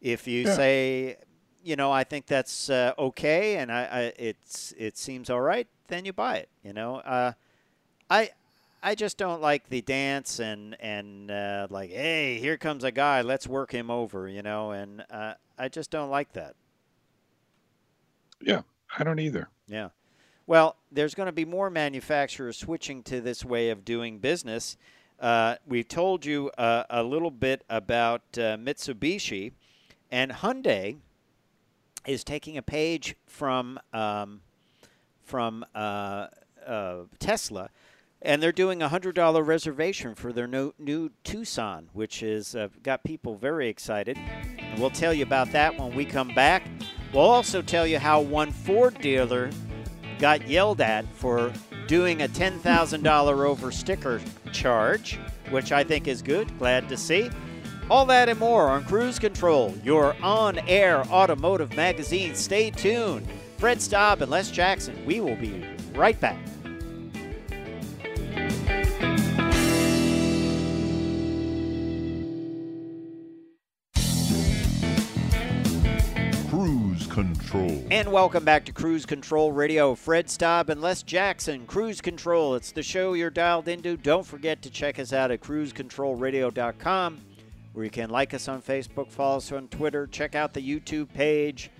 If 0.00 0.26
you 0.26 0.42
Yeah. 0.44 0.54
say, 0.54 1.16
you 1.62 1.76
know, 1.76 1.90
I 1.90 2.04
think 2.04 2.26
that's 2.26 2.70
uh, 2.70 2.92
okay, 2.98 3.56
and 3.56 3.72
I, 3.72 3.82
I 3.84 4.00
it's 4.18 4.72
it 4.78 4.96
seems 4.96 5.30
all 5.30 5.40
right, 5.40 5.66
then 5.88 6.04
you 6.04 6.12
buy 6.12 6.36
it. 6.36 6.48
You 6.62 6.72
know, 6.72 6.96
uh, 6.96 7.32
I 8.10 8.30
I 8.82 8.94
just 8.94 9.18
don't 9.18 9.40
like 9.40 9.68
the 9.68 9.80
dance 9.82 10.38
and 10.38 10.76
and 10.80 11.30
uh, 11.30 11.66
like, 11.70 11.90
hey, 11.90 12.38
here 12.38 12.56
comes 12.56 12.84
a 12.84 12.92
guy, 12.92 13.22
let's 13.22 13.46
work 13.48 13.72
him 13.72 13.90
over. 13.90 14.28
You 14.28 14.42
know, 14.42 14.70
and 14.70 15.04
uh, 15.10 15.34
I 15.58 15.68
just 15.68 15.90
don't 15.90 16.10
like 16.10 16.32
that. 16.34 16.54
Yeah, 18.40 18.62
I 18.96 19.02
don't 19.04 19.18
either. 19.18 19.48
Yeah. 19.66 19.88
Well, 20.46 20.76
there's 20.92 21.14
going 21.14 21.26
to 21.26 21.32
be 21.32 21.44
more 21.44 21.70
manufacturers 21.70 22.56
switching 22.56 23.02
to 23.04 23.20
this 23.20 23.44
way 23.44 23.70
of 23.70 23.84
doing 23.84 24.18
business. 24.18 24.76
Uh, 25.18 25.56
we've 25.66 25.88
told 25.88 26.24
you 26.24 26.50
uh, 26.58 26.84
a 26.90 27.02
little 27.02 27.30
bit 27.32 27.64
about 27.68 28.20
uh, 28.34 28.56
Mitsubishi, 28.56 29.52
and 30.10 30.30
Hyundai 30.30 30.96
is 32.06 32.24
taking 32.24 32.56
a 32.56 32.62
page 32.62 33.16
from 33.26 33.78
um, 33.92 34.40
from 35.22 35.64
uh, 35.74 36.28
uh, 36.66 36.96
Tesla, 37.18 37.70
and 38.22 38.42
they're 38.42 38.52
doing 38.52 38.80
a 38.82 38.88
hundred 38.88 39.14
dollar 39.14 39.42
reservation 39.42 40.14
for 40.14 40.32
their 40.32 40.46
new, 40.46 40.72
new 40.78 41.10
Tucson, 41.24 41.88
which 41.92 42.20
has 42.20 42.54
uh, 42.54 42.68
got 42.82 43.04
people 43.04 43.36
very 43.36 43.68
excited. 43.68 44.16
And 44.16 44.80
we'll 44.80 44.90
tell 44.90 45.12
you 45.12 45.24
about 45.24 45.50
that 45.52 45.78
when 45.78 45.94
we 45.94 46.04
come 46.04 46.34
back. 46.34 46.62
We'll 47.12 47.24
also 47.24 47.60
tell 47.62 47.86
you 47.86 47.98
how 47.98 48.20
one 48.20 48.52
Ford 48.52 48.98
dealer 49.00 49.50
got 50.18 50.48
yelled 50.48 50.80
at 50.80 51.06
for 51.14 51.52
doing 51.86 52.22
a 52.22 52.28
$10,000 52.28 53.46
over 53.46 53.70
sticker 53.70 54.20
charge, 54.52 55.18
which 55.50 55.72
I 55.72 55.84
think 55.84 56.08
is 56.08 56.22
good. 56.22 56.56
Glad 56.58 56.88
to 56.88 56.96
see. 56.96 57.30
All 57.88 58.04
that 58.06 58.28
and 58.28 58.40
more 58.40 58.68
on 58.68 58.84
Cruise 58.84 59.18
Control, 59.20 59.72
your 59.84 60.16
on 60.20 60.58
air 60.66 61.02
automotive 61.04 61.76
magazine. 61.76 62.34
Stay 62.34 62.70
tuned. 62.70 63.26
Fred 63.58 63.80
Staub 63.80 64.22
and 64.22 64.30
Les 64.30 64.50
Jackson. 64.50 65.06
We 65.06 65.20
will 65.20 65.36
be 65.36 65.64
right 65.94 66.20
back. 66.20 66.36
Cruise 76.50 77.06
Control. 77.06 77.84
And 77.90 78.10
welcome 78.10 78.44
back 78.44 78.64
to 78.64 78.72
Cruise 78.72 79.06
Control 79.06 79.52
Radio. 79.52 79.94
Fred 79.94 80.28
Staub 80.28 80.70
and 80.70 80.82
Les 80.82 81.04
Jackson. 81.04 81.66
Cruise 81.66 82.00
Control. 82.00 82.56
It's 82.56 82.72
the 82.72 82.82
show 82.82 83.12
you're 83.12 83.30
dialed 83.30 83.68
into. 83.68 83.96
Don't 83.96 84.26
forget 84.26 84.60
to 84.62 84.70
check 84.70 84.98
us 84.98 85.12
out 85.12 85.30
at 85.30 85.40
cruisecontrolradio.com, 85.40 87.20
where 87.76 87.84
you 87.84 87.90
can 87.90 88.08
like 88.08 88.32
us 88.32 88.48
on 88.48 88.62
Facebook, 88.62 89.10
follow 89.10 89.36
us 89.36 89.52
on 89.52 89.68
Twitter, 89.68 90.06
check 90.06 90.34
out 90.34 90.54
the 90.54 90.62
YouTube 90.62 91.12
page, 91.12 91.70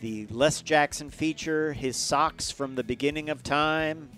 the 0.00 0.26
Les 0.26 0.60
Jackson 0.62 1.10
feature, 1.10 1.72
his 1.72 1.96
socks 1.96 2.50
from 2.50 2.74
the 2.74 2.82
beginning 2.82 3.30
of 3.30 3.44
time. 3.44 4.10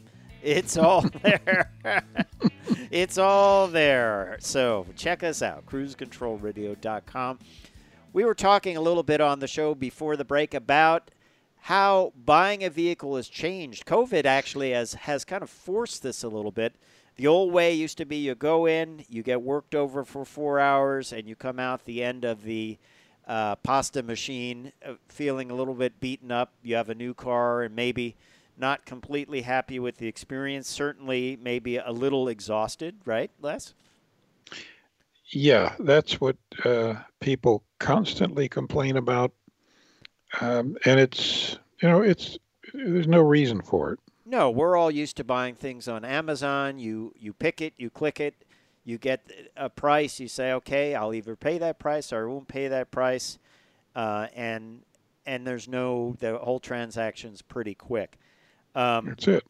It's 0.43 0.79
all 0.79 1.03
there. 1.23 1.71
it's 2.91 3.19
all 3.19 3.69
there. 3.69 4.39
So 4.41 4.87
check 4.97 5.23
us 5.23 5.43
out, 5.43 5.67
cruisecontrolradio.com. 5.67 7.39
We 8.15 8.25
were 8.25 8.35
talking 8.35 8.79
a 8.79 8.81
little 8.81 9.03
bit 9.03 9.21
on 9.21 9.41
the 9.41 9.47
show 9.47 9.75
before 9.75 10.17
the 10.17 10.25
break 10.25 10.55
about 10.55 11.11
how 11.61 12.15
buying 12.17 12.65
a 12.65 12.71
vehicle 12.71 13.17
has 13.17 13.29
changed. 13.29 13.85
COVID 13.85 14.25
actually 14.25 14.71
has, 14.71 14.95
has 14.95 15.27
kind 15.27 15.43
of 15.43 15.51
forced 15.51 16.03
this 16.03 16.23
a 16.23 16.29
little 16.29 16.51
bit. 16.51 16.75
The 17.17 17.27
old 17.29 17.53
way 17.53 17.73
used 17.73 17.99
to 17.99 18.05
be 18.05 18.17
you 18.17 18.35
go 18.35 18.67
in, 18.67 19.05
you 19.09 19.23
get 19.23 19.41
worked 19.41 19.75
over 19.75 20.05
for 20.05 20.25
four 20.25 20.59
hours, 20.59 21.13
and 21.13 21.29
you 21.29 21.37
come 21.37 21.61
out 21.61 21.85
the 21.85 22.03
end 22.03 22.25
of 22.25 22.43
the 22.43 22.79
uh, 23.27 23.57
pasta 23.57 24.03
machine 24.03 24.73
uh, 24.85 24.95
feeling 25.09 25.51
a 25.51 25.55
little 25.55 25.75
bit 25.75 26.01
beaten 26.01 26.33
up. 26.33 26.53
You 26.63 26.75
have 26.75 26.89
a 26.89 26.95
new 26.95 27.15
car 27.15 27.63
and 27.63 27.75
maybe 27.75 28.17
not 28.59 28.85
completely 28.85 29.43
happy 29.43 29.79
with 29.79 29.99
the 29.99 30.07
experience. 30.07 30.69
Certainly, 30.69 31.39
maybe 31.41 31.77
a 31.77 31.93
little 31.93 32.29
exhausted, 32.29 32.97
right, 33.05 33.31
Les? 33.41 33.75
Yeah, 35.31 35.75
that's 35.79 36.21
what 36.21 36.37
uh, 36.65 36.95
people 37.21 37.65
constantly 37.79 38.49
complain 38.49 38.97
about, 38.97 39.33
um, 40.41 40.77
and 40.85 41.01
it's 41.01 41.59
you 41.81 41.89
know 41.89 42.03
it's 42.03 42.39
there's 42.73 43.09
no 43.09 43.21
reason 43.21 43.63
for 43.63 43.93
it. 43.93 43.99
No, 44.27 44.51
we're 44.51 44.77
all 44.77 44.91
used 44.91 45.17
to 45.19 45.25
buying 45.25 45.55
things 45.55 45.87
on 45.87 46.05
Amazon. 46.05 46.79
You 46.79 47.13
you 47.19 47.33
pick 47.33 47.61
it, 47.61 47.75
you 47.77 47.91
click 47.91 48.21
it, 48.21 48.35
you 48.85 48.99
get 48.99 49.21
a 49.57 49.69
price. 49.69 50.19
You 50.19 50.29
say, 50.29 50.53
okay, 50.53 50.95
I'll 50.95 51.13
either 51.15 51.37
pay 51.37 51.59
that 51.59 51.79
price 51.79 52.13
or 52.13 52.29
I 52.29 52.33
won't 52.33 52.49
pay 52.49 52.69
that 52.69 52.91
price, 52.91 53.39
uh, 53.95 54.29
and 54.35 54.83
and 55.27 55.47
there's 55.47 55.69
no 55.69 56.17
the 56.21 56.39
whole 56.39 56.61
transaction's 56.61 57.43
pretty 57.43 57.75
quick. 57.75 58.19
Um, 58.75 59.07
That's 59.07 59.29
it. 59.29 59.45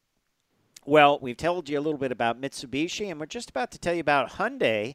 well, 0.85 1.19
we've 1.21 1.37
told 1.37 1.69
you 1.69 1.79
a 1.79 1.81
little 1.81 1.99
bit 1.99 2.13
about 2.13 2.41
Mitsubishi, 2.41 3.11
and 3.11 3.21
we're 3.21 3.27
just 3.27 3.51
about 3.51 3.71
to 3.73 3.79
tell 3.79 3.95
you 3.95 4.01
about 4.01 4.33
Hyundai. 4.33 4.95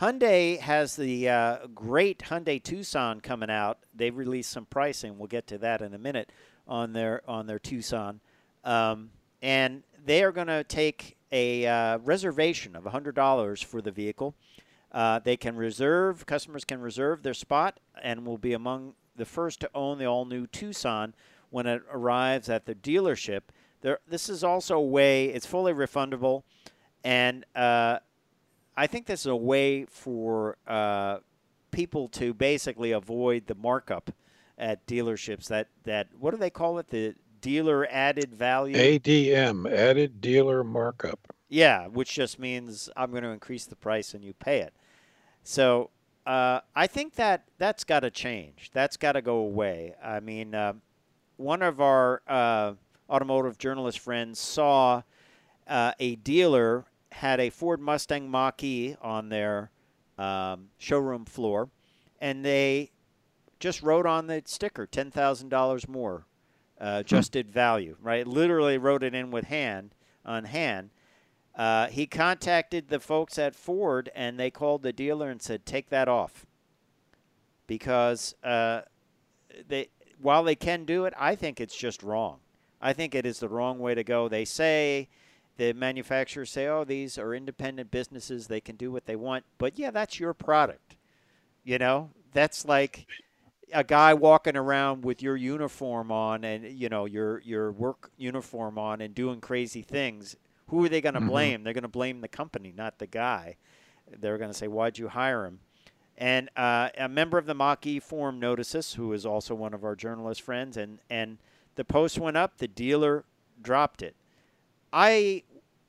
Hyundai 0.00 0.58
has 0.60 0.96
the 0.96 1.28
uh, 1.28 1.66
great 1.74 2.20
Hyundai 2.20 2.62
Tucson 2.62 3.20
coming 3.20 3.50
out. 3.50 3.78
They've 3.94 4.16
released 4.16 4.50
some 4.50 4.64
pricing. 4.64 5.18
We'll 5.18 5.26
get 5.26 5.46
to 5.48 5.58
that 5.58 5.82
in 5.82 5.92
a 5.92 5.98
minute 5.98 6.30
on 6.66 6.92
their 6.92 7.22
on 7.28 7.46
their 7.46 7.58
Tucson, 7.58 8.20
um, 8.64 9.10
and 9.42 9.82
they 10.04 10.22
are 10.22 10.32
going 10.32 10.46
to 10.46 10.64
take 10.64 11.16
a 11.30 11.66
uh, 11.66 11.98
reservation 11.98 12.74
of 12.74 12.84
$100 12.84 13.64
for 13.64 13.82
the 13.82 13.90
vehicle. 13.90 14.34
Uh, 14.90 15.18
they 15.18 15.36
can 15.36 15.56
reserve. 15.56 16.24
Customers 16.26 16.64
can 16.64 16.80
reserve 16.80 17.22
their 17.22 17.34
spot, 17.34 17.78
and 18.02 18.26
will 18.26 18.38
be 18.38 18.52
among 18.52 18.94
the 19.16 19.26
first 19.26 19.60
to 19.60 19.70
own 19.74 19.98
the 19.98 20.06
all-new 20.06 20.46
Tucson 20.46 21.14
when 21.50 21.66
it 21.66 21.82
arrives 21.90 22.48
at 22.48 22.66
the 22.66 22.74
dealership. 22.74 23.42
There, 23.82 23.98
this 24.08 24.28
is 24.28 24.42
also 24.42 24.76
a 24.76 24.82
way. 24.82 25.26
It's 25.26 25.46
fully 25.46 25.72
refundable, 25.72 26.42
and 27.04 27.44
uh, 27.54 27.98
I 28.76 28.86
think 28.86 29.06
this 29.06 29.20
is 29.20 29.26
a 29.26 29.36
way 29.36 29.84
for 29.84 30.56
uh, 30.66 31.18
people 31.70 32.08
to 32.10 32.32
basically 32.32 32.92
avoid 32.92 33.46
the 33.46 33.54
markup 33.54 34.10
at 34.56 34.86
dealerships. 34.86 35.46
That 35.48 35.68
that 35.84 36.08
what 36.18 36.32
do 36.32 36.38
they 36.38 36.50
call 36.50 36.78
it? 36.78 36.88
The 36.88 37.14
dealer 37.48 37.88
added 37.90 38.34
value. 38.34 38.76
ADM, 38.76 39.72
added 39.72 40.20
dealer 40.20 40.62
markup. 40.62 41.34
Yeah, 41.48 41.86
which 41.86 42.12
just 42.12 42.38
means 42.38 42.90
I'm 42.94 43.10
going 43.10 43.22
to 43.22 43.30
increase 43.30 43.64
the 43.64 43.74
price 43.74 44.12
and 44.12 44.22
you 44.22 44.34
pay 44.34 44.58
it. 44.58 44.74
So 45.42 45.88
uh, 46.26 46.60
I 46.76 46.86
think 46.86 47.14
that 47.14 47.44
that's 47.56 47.84
got 47.84 48.00
to 48.00 48.10
change. 48.10 48.70
That's 48.74 48.98
got 48.98 49.12
to 49.12 49.22
go 49.22 49.36
away. 49.36 49.94
I 50.04 50.20
mean, 50.20 50.54
uh, 50.54 50.74
one 51.38 51.62
of 51.62 51.80
our 51.80 52.20
uh, 52.28 52.74
automotive 53.08 53.56
journalist 53.56 53.98
friends 54.00 54.38
saw 54.38 55.00
uh, 55.66 55.92
a 55.98 56.16
dealer 56.16 56.84
had 57.12 57.40
a 57.40 57.48
Ford 57.48 57.80
Mustang 57.80 58.30
Mach-E 58.30 58.96
on 59.00 59.30
their 59.30 59.70
um, 60.18 60.68
showroom 60.76 61.24
floor, 61.24 61.70
and 62.20 62.44
they 62.44 62.90
just 63.58 63.82
wrote 63.82 64.04
on 64.04 64.26
the 64.26 64.42
sticker 64.44 64.86
ten 64.86 65.10
thousand 65.10 65.48
dollars 65.48 65.88
more, 65.88 66.26
uh, 66.80 66.96
adjusted 67.00 67.50
value. 67.50 67.96
Right, 68.00 68.26
literally 68.26 68.78
wrote 68.78 69.02
it 69.02 69.14
in 69.14 69.30
with 69.30 69.44
hand 69.44 69.94
on 70.24 70.44
hand. 70.44 70.90
Uh, 71.54 71.88
he 71.88 72.06
contacted 72.06 72.88
the 72.88 73.00
folks 73.00 73.36
at 73.38 73.54
Ford, 73.54 74.10
and 74.14 74.38
they 74.38 74.50
called 74.50 74.82
the 74.82 74.92
dealer 74.92 75.28
and 75.28 75.42
said, 75.42 75.66
"Take 75.66 75.88
that 75.90 76.08
off," 76.08 76.46
because 77.66 78.34
uh, 78.44 78.82
they 79.66 79.88
while 80.20 80.44
they 80.44 80.54
can 80.54 80.84
do 80.84 81.04
it, 81.04 81.14
I 81.16 81.34
think 81.34 81.60
it's 81.60 81.76
just 81.76 82.02
wrong. 82.02 82.38
I 82.80 82.92
think 82.92 83.14
it 83.14 83.26
is 83.26 83.40
the 83.40 83.48
wrong 83.48 83.78
way 83.78 83.94
to 83.94 84.04
go. 84.04 84.28
They 84.28 84.44
say 84.44 85.08
the 85.56 85.72
manufacturers 85.72 86.50
say, 86.50 86.66
"Oh, 86.68 86.84
these 86.84 87.18
are 87.18 87.34
independent 87.34 87.90
businesses; 87.90 88.46
they 88.46 88.60
can 88.60 88.76
do 88.76 88.92
what 88.92 89.06
they 89.06 89.16
want." 89.16 89.44
But 89.58 89.78
yeah, 89.78 89.90
that's 89.90 90.20
your 90.20 90.34
product. 90.34 90.96
You 91.64 91.78
know, 91.78 92.10
that's 92.32 92.64
like 92.64 93.06
a 93.72 93.84
guy 93.84 94.14
walking 94.14 94.56
around 94.56 95.04
with 95.04 95.22
your 95.22 95.36
uniform 95.36 96.10
on 96.10 96.44
and 96.44 96.64
you 96.78 96.88
know 96.88 97.04
your 97.04 97.40
your 97.40 97.70
work 97.72 98.10
uniform 98.16 98.78
on 98.78 99.00
and 99.00 99.14
doing 99.14 99.40
crazy 99.40 99.82
things. 99.82 100.36
Who 100.68 100.84
are 100.84 100.88
they 100.88 101.00
going 101.00 101.14
to 101.14 101.20
Mhm. 101.20 101.26
blame? 101.28 101.62
They're 101.64 101.72
going 101.72 101.82
to 101.82 101.88
blame 101.88 102.20
the 102.20 102.28
company, 102.28 102.72
not 102.76 102.98
the 102.98 103.06
guy. 103.06 103.56
They're 104.10 104.38
going 104.38 104.50
to 104.50 104.56
say, 104.56 104.68
"Why'd 104.68 104.98
you 104.98 105.08
hire 105.08 105.44
him?" 105.46 105.60
And 106.16 106.50
uh, 106.56 106.90
a 106.98 107.08
member 107.08 107.38
of 107.38 107.46
the 107.46 107.54
Mach-E 107.54 108.00
forum 108.00 108.40
noticed 108.40 108.72
this, 108.72 108.94
who 108.94 109.12
is 109.12 109.24
also 109.24 109.54
one 109.54 109.72
of 109.72 109.84
our 109.84 109.94
journalist 109.94 110.42
friends, 110.42 110.76
and 110.76 110.98
and 111.08 111.38
the 111.76 111.84
post 111.84 112.18
went 112.18 112.36
up. 112.36 112.58
The 112.58 112.68
dealer 112.68 113.24
dropped 113.62 114.02
it. 114.02 114.14
I 114.92 115.44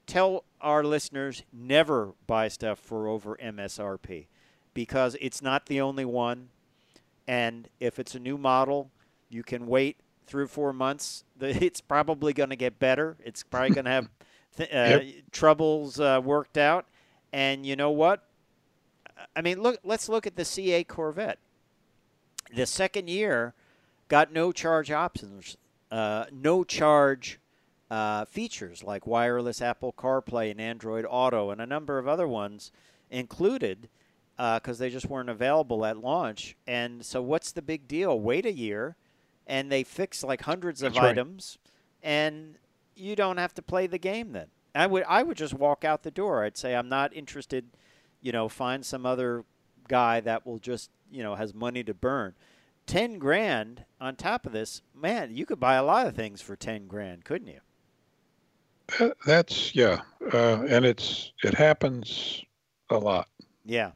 tell 0.06 0.44
our 0.62 0.84
listeners 0.84 1.44
never 1.54 2.13
buy 2.28 2.48
stuff 2.48 2.80
for 2.80 3.08
over 3.08 3.38
MSRP 3.39 4.28
because 4.74 5.15
it's 5.22 5.42
not 5.42 5.65
the 5.68 5.80
only 5.82 6.06
one. 6.06 6.50
And 7.30 7.70
if 7.80 8.00
it's 8.00 8.15
a 8.15 8.20
new 8.20 8.39
model, 8.39 8.89
you 9.30 9.44
can 9.44 9.68
wait 9.68 9.98
three 10.26 10.46
or 10.46 10.48
four 10.48 10.74
months. 10.74 11.24
It's 11.39 11.80
probably 11.80 12.34
going 12.34 12.50
to 12.50 12.56
get 12.56 12.80
better. 12.80 13.18
It's 13.24 13.44
probably 13.44 13.70
going 13.70 13.86
to 13.86 13.92
have 13.92 14.10
th- 14.58 14.74
uh, 14.74 15.22
troubles 15.32 16.00
uh, 16.00 16.20
worked 16.24 16.58
out. 16.58 16.88
And 17.32 17.68
you 17.68 17.76
know 17.76 17.92
what? 17.92 18.28
I 19.36 19.44
mean, 19.44 19.62
look. 19.62 19.80
Let's 19.84 20.10
look 20.10 20.26
at 20.26 20.38
the 20.38 20.42
C8 20.42 20.88
Corvette. 20.88 21.38
The 22.52 22.65
second 22.65 23.12
year 23.12 23.54
got 24.08 24.34
no 24.34 24.52
charge 24.52 24.89
options, 24.89 25.56
uh, 25.92 26.26
no 26.32 26.63
charge 26.63 27.39
uh, 27.92 28.26
features 28.26 28.84
like 28.84 29.06
wireless 29.06 29.62
Apple 29.62 29.94
CarPlay 29.96 30.50
and 30.50 30.60
Android 30.60 31.06
Auto, 31.08 31.52
and 31.52 31.62
a 31.62 31.68
number 31.68 32.00
of 32.00 32.08
other 32.08 32.28
ones 32.28 32.72
included 33.12 33.88
because 34.39 34.80
they 34.80 34.89
just 34.89 35.10
weren't 35.10 35.30
available 35.30 35.86
at 35.86 35.97
launch. 35.97 36.56
And 36.65 37.06
so, 37.06 37.21
what's 37.21 37.52
the 37.52 37.62
big 37.62 37.88
deal? 37.88 38.17
Wait 38.19 38.45
a 38.45 38.54
year, 38.54 38.95
and 39.45 39.69
they 39.69 39.84
fix 39.84 40.23
like 40.23 40.41
hundreds 40.41 40.82
of 40.82 40.95
right. 40.95 41.10
items, 41.10 41.58
and 42.02 42.56
you 42.95 43.15
don't 43.17 43.38
have 43.38 43.54
to 43.56 43.62
play 43.62 43.86
the 43.86 43.97
game. 43.97 44.32
Then 44.32 44.47
I 44.73 44.88
would 44.88 45.04
I 45.10 45.23
would 45.23 45.36
just 45.36 45.54
walk 45.54 45.84
out 45.84 46.04
the 46.04 46.12
door. 46.12 46.45
I'd 46.45 46.58
say 46.58 46.75
I'm 46.75 46.88
not 46.88 47.13
interested. 47.13 47.65
You 48.21 48.32
know, 48.32 48.47
find 48.47 48.86
some 48.86 49.06
other 49.06 49.43
guy 49.89 50.21
that 50.21 50.45
will 50.45 50.60
just 50.60 50.89
you 51.12 51.21
know 51.21 51.36
has 51.36 51.54
money 51.54 51.84
to 51.84 51.93
burn. 51.93 52.34
Ten 52.86 53.19
grand 53.19 53.84
on 53.99 54.15
top 54.15 54.45
of 54.45 54.54
this, 54.54 54.82
man, 54.95 55.36
you 55.36 55.45
could 55.45 55.60
buy 55.60 55.75
a 55.75 55.84
lot 55.84 56.08
of 56.08 56.15
things 56.15 56.41
for 56.41 56.56
ten 56.56 56.88
grand, 56.88 57.25
couldn't 57.25 57.47
you? 57.47 59.12
That's 59.25 59.75
yeah, 59.75 60.02
uh, 60.34 60.63
and 60.67 60.86
it's 60.86 61.34
it 61.43 61.54
happens 61.54 62.41
a 62.89 62.97
lot. 62.97 63.28
Yeah. 63.65 63.91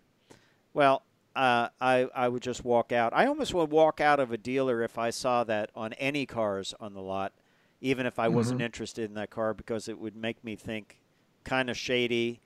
Well, 0.74 1.04
uh, 1.36 1.70
I 1.80 2.08
I 2.14 2.28
would 2.28 2.44
just 2.44 2.64
walk 2.64 2.92
out. 2.92 3.14
I 3.14 3.26
almost 3.26 3.54
would 3.54 3.72
walk 3.72 4.00
out 4.00 4.20
of 4.20 4.32
a 4.32 4.38
dealer 4.38 4.82
if 4.82 4.98
I 4.98 5.10
saw 5.10 5.44
that 5.46 5.70
on 5.76 5.94
any 5.94 6.26
cars 6.26 6.74
on 6.80 6.94
the 6.94 7.02
lot, 7.02 7.34
even 7.82 8.06
if 8.06 8.20
I 8.20 8.28
wasn't 8.28 8.62
interested 8.62 9.06
in 9.10 9.16
that 9.16 9.30
car, 9.30 9.54
because 9.54 9.88
it 9.88 10.00
would 10.00 10.16
make 10.16 10.44
me 10.44 10.56
think 10.56 11.00
kind 11.44 11.70
of 11.70 11.78
shady, 11.78 12.40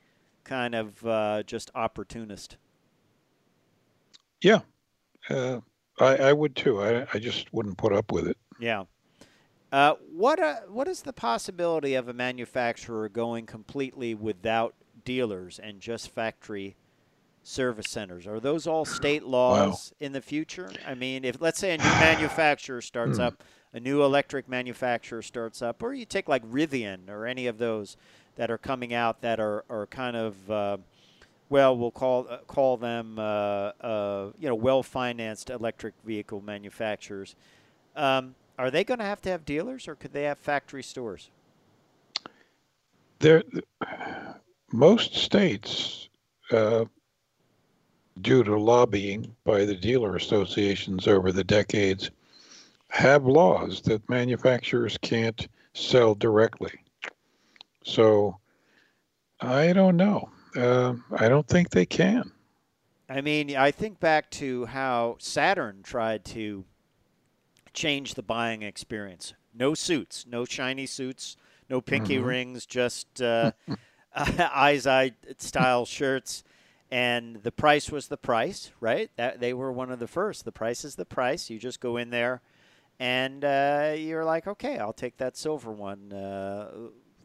kind 0.43 0.73
of 0.75 1.05
uh, 1.05 1.43
just 1.43 1.69
opportunist. 1.75 2.57
Yeah, 4.41 4.59
uh, 5.29 5.59
I, 5.99 6.15
I 6.17 6.33
would 6.33 6.55
too. 6.55 6.81
I, 6.81 7.07
I 7.13 7.19
just 7.19 7.51
wouldn't 7.53 7.77
put 7.77 7.93
up 7.93 8.11
with 8.11 8.27
it. 8.27 8.37
Yeah. 8.59 8.85
Uh, 9.71 9.95
what 10.13 10.39
uh, 10.39 10.61
what 10.69 10.87
is 10.87 11.01
the 11.01 11.13
possibility 11.13 11.95
of 11.95 12.07
a 12.07 12.13
manufacturer 12.13 13.09
going 13.09 13.45
completely 13.45 14.15
without 14.15 14.75
dealers 15.03 15.59
and 15.59 15.81
just 15.81 16.09
factory 16.09 16.77
service 17.47 17.89
centers. 17.89 18.27
Are 18.27 18.39
those 18.39 18.67
all 18.67 18.85
state 18.85 19.23
laws 19.23 19.93
in 19.99 20.11
the 20.11 20.21
future? 20.21 20.69
I 20.85 20.93
mean, 20.93 21.23
if 21.23 21.41
let's 21.41 21.59
say 21.59 21.73
a 21.73 21.77
new 21.77 21.83
manufacturer 21.83 22.81
starts 22.81 23.19
up, 23.19 23.43
a 23.73 23.79
new 23.79 24.03
electric 24.03 24.49
manufacturer 24.49 25.21
starts 25.21 25.61
up, 25.61 25.81
or 25.81 25.93
you 25.93 26.05
take 26.05 26.27
like 26.27 26.45
Rivian 26.45 27.09
or 27.09 27.25
any 27.25 27.47
of 27.47 27.57
those 27.57 27.95
that 28.35 28.51
are 28.51 28.57
coming 28.57 28.93
out 28.93 29.21
that 29.21 29.39
are, 29.39 29.63
are 29.69 29.87
kind 29.87 30.17
of 30.17 30.51
uh, 30.51 30.77
well, 31.49 31.77
we'll 31.77 31.91
call 31.91 32.27
uh, 32.29 32.37
call 32.47 32.75
them 32.75 33.17
uh, 33.17 33.71
uh, 33.81 34.31
you 34.37 34.49
know 34.49 34.55
well 34.55 34.83
financed 34.83 35.49
electric 35.49 35.93
vehicle 36.05 36.41
manufacturers. 36.41 37.35
Um, 37.95 38.35
are 38.59 38.69
they 38.69 38.83
going 38.83 38.99
to 38.99 39.05
have 39.05 39.21
to 39.21 39.29
have 39.29 39.45
dealers, 39.45 39.87
or 39.87 39.95
could 39.95 40.13
they 40.13 40.23
have 40.23 40.37
factory 40.37 40.83
stores? 40.83 41.29
There, 43.19 43.43
most 44.71 45.15
states, 45.15 46.09
uh, 46.51 46.85
due 48.21 48.43
to 48.43 48.57
lobbying 48.59 49.35
by 49.43 49.65
the 49.65 49.75
dealer 49.75 50.15
associations 50.15 51.07
over 51.07 51.31
the 51.31 51.43
decades, 51.43 52.11
have 52.89 53.25
laws 53.25 53.81
that 53.81 54.07
manufacturers 54.09 54.97
can't 55.01 55.47
sell 55.73 56.15
directly. 56.15 56.71
So, 57.83 58.39
I 59.41 59.73
don't 59.73 59.97
know. 59.97 60.29
Uh, 60.55 60.95
I 61.17 61.29
don't 61.29 61.47
think 61.47 61.69
they 61.69 61.85
can. 61.85 62.31
I 63.09 63.21
mean, 63.21 63.55
I 63.55 63.71
think 63.71 63.99
back 63.99 64.29
to 64.31 64.65
how 64.65 65.15
Saturn 65.19 65.81
tried 65.83 66.25
to 66.25 66.65
change 67.73 68.15
the 68.15 68.23
buying 68.23 68.63
experience. 68.63 69.33
No 69.53 69.73
suits, 69.73 70.25
no 70.27 70.45
shiny 70.45 70.85
suits, 70.85 71.37
no 71.69 71.79
pinky 71.81 72.17
Mhm. 72.17 72.25
rings, 72.25 72.65
just 72.65 73.21
uh, 73.21 73.53
eyes 74.15 74.87
eye 74.87 75.11
style 75.37 75.85
shirts. 75.85 76.43
And 76.89 77.43
the 77.43 77.51
price 77.51 77.91
was 77.91 78.07
the 78.07 78.17
price, 78.17 78.71
right? 78.79 79.09
That 79.17 79.39
they 79.39 79.53
were 79.53 79.71
one 79.71 79.91
of 79.91 79.99
the 79.99 80.07
first. 80.07 80.45
The 80.45 80.51
price 80.51 80.85
is 80.85 80.95
the 80.95 81.05
price. 81.05 81.49
You 81.49 81.59
just 81.59 81.81
go 81.81 81.97
in 81.97 82.11
there, 82.11 82.41
and 82.99 83.43
uh, 83.43 83.93
you're 83.97 84.23
like, 84.23 84.47
okay, 84.47 84.77
I'll 84.79 84.93
take 84.93 85.17
that 85.17 85.35
silver 85.35 85.71
one. 85.71 86.13
Uh, 86.13 86.69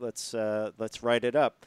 let's 0.01 0.35
uh, 0.35 0.73
let's 0.79 1.03
write 1.03 1.23
it 1.25 1.37
up. 1.37 1.65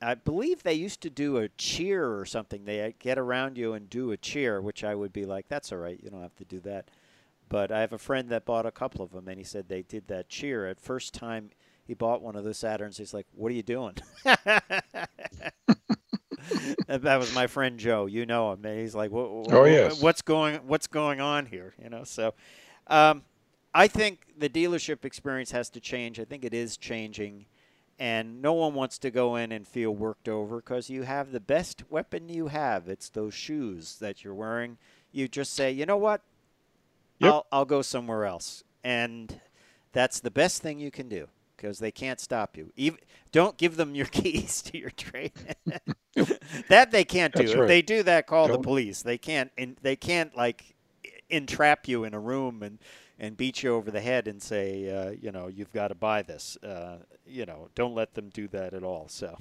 I 0.00 0.14
believe 0.14 0.62
they 0.62 0.74
used 0.74 1.00
to 1.02 1.10
do 1.10 1.38
a 1.38 1.48
cheer 1.48 2.18
or 2.18 2.24
something. 2.26 2.64
They 2.64 2.94
get 2.98 3.18
around 3.18 3.56
you 3.56 3.72
and 3.72 3.88
do 3.88 4.12
a 4.12 4.16
cheer, 4.16 4.60
which 4.60 4.84
I 4.84 4.94
would 4.94 5.12
be 5.12 5.24
like, 5.24 5.48
that's 5.48 5.72
all 5.72 5.78
right. 5.78 5.98
You 6.02 6.10
don't 6.10 6.22
have 6.22 6.36
to 6.36 6.44
do 6.44 6.60
that. 6.60 6.90
But 7.48 7.70
I 7.72 7.80
have 7.80 7.92
a 7.92 7.98
friend 7.98 8.28
that 8.30 8.44
bought 8.44 8.66
a 8.66 8.70
couple 8.70 9.02
of 9.04 9.12
them, 9.12 9.28
and 9.28 9.38
he 9.38 9.44
said 9.44 9.68
they 9.68 9.82
did 9.82 10.08
that 10.08 10.28
cheer. 10.28 10.66
At 10.66 10.80
first 10.80 11.14
time 11.14 11.50
he 11.86 11.94
bought 11.94 12.20
one 12.20 12.36
of 12.36 12.44
the 12.44 12.50
Saturns, 12.50 12.98
he's 12.98 13.14
like, 13.14 13.26
"What 13.32 13.52
are 13.52 13.54
you 13.54 13.62
doing?" 13.62 13.94
That 16.88 17.18
was 17.18 17.34
my 17.34 17.46
friend 17.46 17.78
Joe. 17.78 18.06
You 18.06 18.26
know 18.26 18.52
him. 18.52 18.62
He's 18.64 18.94
like, 18.94 19.10
"Wha- 19.10 19.24
wha- 19.26 19.44
Oh, 19.50 19.64
yes. 19.64 20.00
What's 20.02 20.22
going 20.22 20.56
What's 20.66 20.86
going 20.86 21.20
on 21.20 21.46
here?" 21.46 21.74
You 21.82 21.90
know. 21.90 22.04
So, 22.04 22.34
um, 22.86 23.22
I 23.74 23.88
think 23.88 24.20
the 24.38 24.48
dealership 24.48 25.04
experience 25.04 25.50
has 25.50 25.68
to 25.70 25.80
change. 25.80 26.18
I 26.20 26.24
think 26.24 26.44
it 26.44 26.54
is 26.54 26.76
changing, 26.76 27.46
and 27.98 28.40
no 28.40 28.52
one 28.54 28.74
wants 28.74 28.98
to 28.98 29.10
go 29.10 29.36
in 29.36 29.52
and 29.52 29.66
feel 29.66 29.90
worked 29.94 30.28
over 30.28 30.56
because 30.56 30.88
you 30.88 31.02
have 31.02 31.32
the 31.32 31.40
best 31.40 31.82
weapon 31.90 32.28
you 32.28 32.48
have. 32.48 32.88
It's 32.88 33.08
those 33.08 33.34
shoes 33.34 33.98
that 33.98 34.24
you're 34.24 34.34
wearing. 34.34 34.78
You 35.12 35.28
just 35.28 35.52
say, 35.54 35.70
"You 35.72 35.86
know 35.86 35.96
what? 35.98 36.22
Yep. 37.18 37.32
I'll 37.32 37.46
I'll 37.52 37.64
go 37.64 37.82
somewhere 37.82 38.24
else," 38.24 38.62
and 38.84 39.40
that's 39.92 40.20
the 40.20 40.30
best 40.30 40.62
thing 40.62 40.78
you 40.78 40.90
can 40.90 41.08
do 41.08 41.28
because 41.56 41.78
they 41.78 41.90
can't 41.90 42.20
stop 42.20 42.56
you. 42.56 42.72
Even 42.76 42.98
don't 43.32 43.56
give 43.56 43.76
them 43.76 43.94
your 43.94 44.06
keys 44.10 44.62
to 44.62 44.78
your 44.78 44.90
train. 44.90 45.30
that 46.68 46.90
they 46.90 47.04
can't 47.04 47.34
do. 47.34 47.44
That's 47.44 47.58
If 47.58 47.66
they 47.68 47.82
do 47.82 48.02
that, 48.04 48.26
call 48.26 48.46
the 48.46 48.54
Don't- 48.54 48.62
police. 48.62 49.02
They 49.02 49.18
can't. 49.18 49.50
In, 49.56 49.76
they 49.82 49.96
can't 49.96 50.36
like 50.36 50.74
entrap 51.28 51.88
you 51.88 52.04
in 52.04 52.14
a 52.14 52.20
room 52.20 52.62
and 52.62 52.78
and 53.18 53.34
beat 53.36 53.62
you 53.62 53.74
over 53.74 53.90
the 53.90 54.00
head 54.00 54.28
and 54.28 54.42
say, 54.42 54.90
uh, 54.90 55.10
you 55.10 55.32
know, 55.32 55.46
you've 55.48 55.72
got 55.72 55.88
to 55.88 55.94
buy 55.94 56.20
this. 56.20 56.58
Uh, 56.58 56.98
you 57.26 57.46
know, 57.46 57.68
don't 57.74 57.94
let 57.94 58.12
them 58.14 58.28
do 58.28 58.46
that 58.48 58.74
at 58.74 58.82
all. 58.84 59.08
So. 59.08 59.36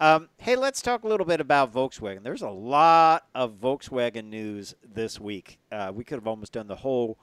Um, 0.00 0.28
hey, 0.38 0.54
let's 0.56 0.80
talk 0.80 1.02
a 1.02 1.08
little 1.08 1.26
bit 1.26 1.40
about 1.40 1.72
Volkswagen. 1.72 2.22
There's 2.22 2.42
a 2.42 2.50
lot 2.50 3.26
of 3.34 3.54
Volkswagen 3.54 4.26
news 4.26 4.74
this 4.84 5.18
week. 5.20 5.58
Uh, 5.72 5.90
we 5.94 6.04
could 6.04 6.16
have 6.16 6.26
almost 6.26 6.52
done 6.52 6.68
the 6.68 6.76
whole 6.76 7.18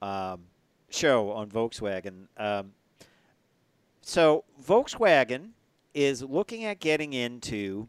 um, 0.00 0.42
show 0.90 1.32
on 1.32 1.48
Volkswagen. 1.48 2.26
Um, 2.36 2.72
so, 4.10 4.44
Volkswagen 4.60 5.50
is 5.94 6.22
looking 6.22 6.64
at 6.64 6.80
getting 6.80 7.12
into 7.12 7.88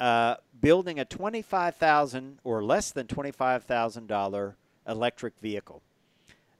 uh, 0.00 0.36
building 0.58 0.98
a 0.98 1.04
twenty-five 1.04 1.76
thousand 1.76 2.38
or 2.44 2.64
less 2.64 2.90
than 2.90 3.06
twenty-five 3.06 3.64
thousand 3.64 4.06
dollar 4.06 4.56
electric 4.86 5.38
vehicle. 5.40 5.82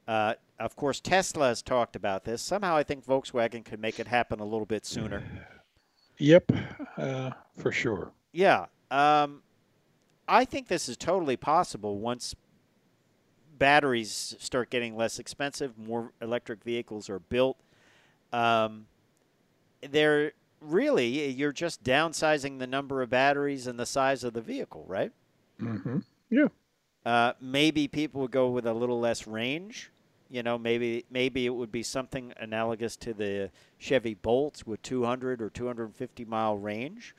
Uh, 0.07 0.35
of 0.59 0.77
course, 0.77 1.01
Tesla 1.01 1.49
has 1.49 1.63
talked 1.63 1.97
about 1.97 2.25
this. 2.25 2.43
Somehow, 2.43 2.77
I 2.77 2.83
think 2.83 3.07
Volkswagen 3.07 3.65
could 3.65 3.81
make 3.81 3.99
it 3.99 4.07
happen 4.07 4.41
a 4.41 4.45
little 4.45 4.67
bit 4.67 4.85
sooner. 4.85 5.23
Yep, 6.19 6.53
uh, 6.99 7.31
for 7.57 7.73
sure. 7.73 8.13
Yeah. 8.33 8.67
Um, 8.91 9.43
I 10.27 10.45
think 10.45 10.69
this 10.69 10.89
is 10.89 10.97
totally 10.99 11.37
possible 11.37 11.99
once 11.99 12.35
batteries 13.57 14.37
start 14.39 14.69
getting 14.69 14.97
less 14.97 15.19
expensive, 15.19 15.79
more 15.79 16.13
electric 16.21 16.63
vehicles 16.63 17.09
are 17.09 17.19
built. 17.19 17.57
Um, 18.33 18.87
they're 19.81 20.33
really, 20.61 21.29
you're 21.31 21.53
just 21.53 21.83
downsizing 21.85 22.59
the 22.59 22.67
number 22.67 23.03
of 23.03 23.11
batteries 23.11 23.67
and 23.67 23.79
the 23.79 23.87
size 23.87 24.25
of 24.25 24.33
the 24.33 24.41
vehicle, 24.41 24.85
right? 24.87 25.13
hmm 25.59 25.99
Yeah. 26.31 26.49
Uh, 27.07 27.33
maybe 27.41 27.89
people 27.89 28.23
would 28.23 28.31
go 28.31 28.49
with 28.51 28.67
a 28.67 28.73
little 28.75 29.01
less 29.01 29.27
range. 29.27 29.91
You 30.31 30.43
know, 30.43 30.59
maybe 30.59 31.07
maybe 31.11 31.47
it 31.47 31.55
would 31.55 31.73
be 31.73 31.83
something 31.83 32.35
analogous 32.37 32.97
to 32.97 33.15
the 33.15 33.51
Chevy 33.79 34.13
Bolts 34.13 34.67
with 34.67 34.83
200 34.83 35.41
or 35.41 35.49
250 35.49 36.25
mile 36.27 36.59
range, 36.59 37.15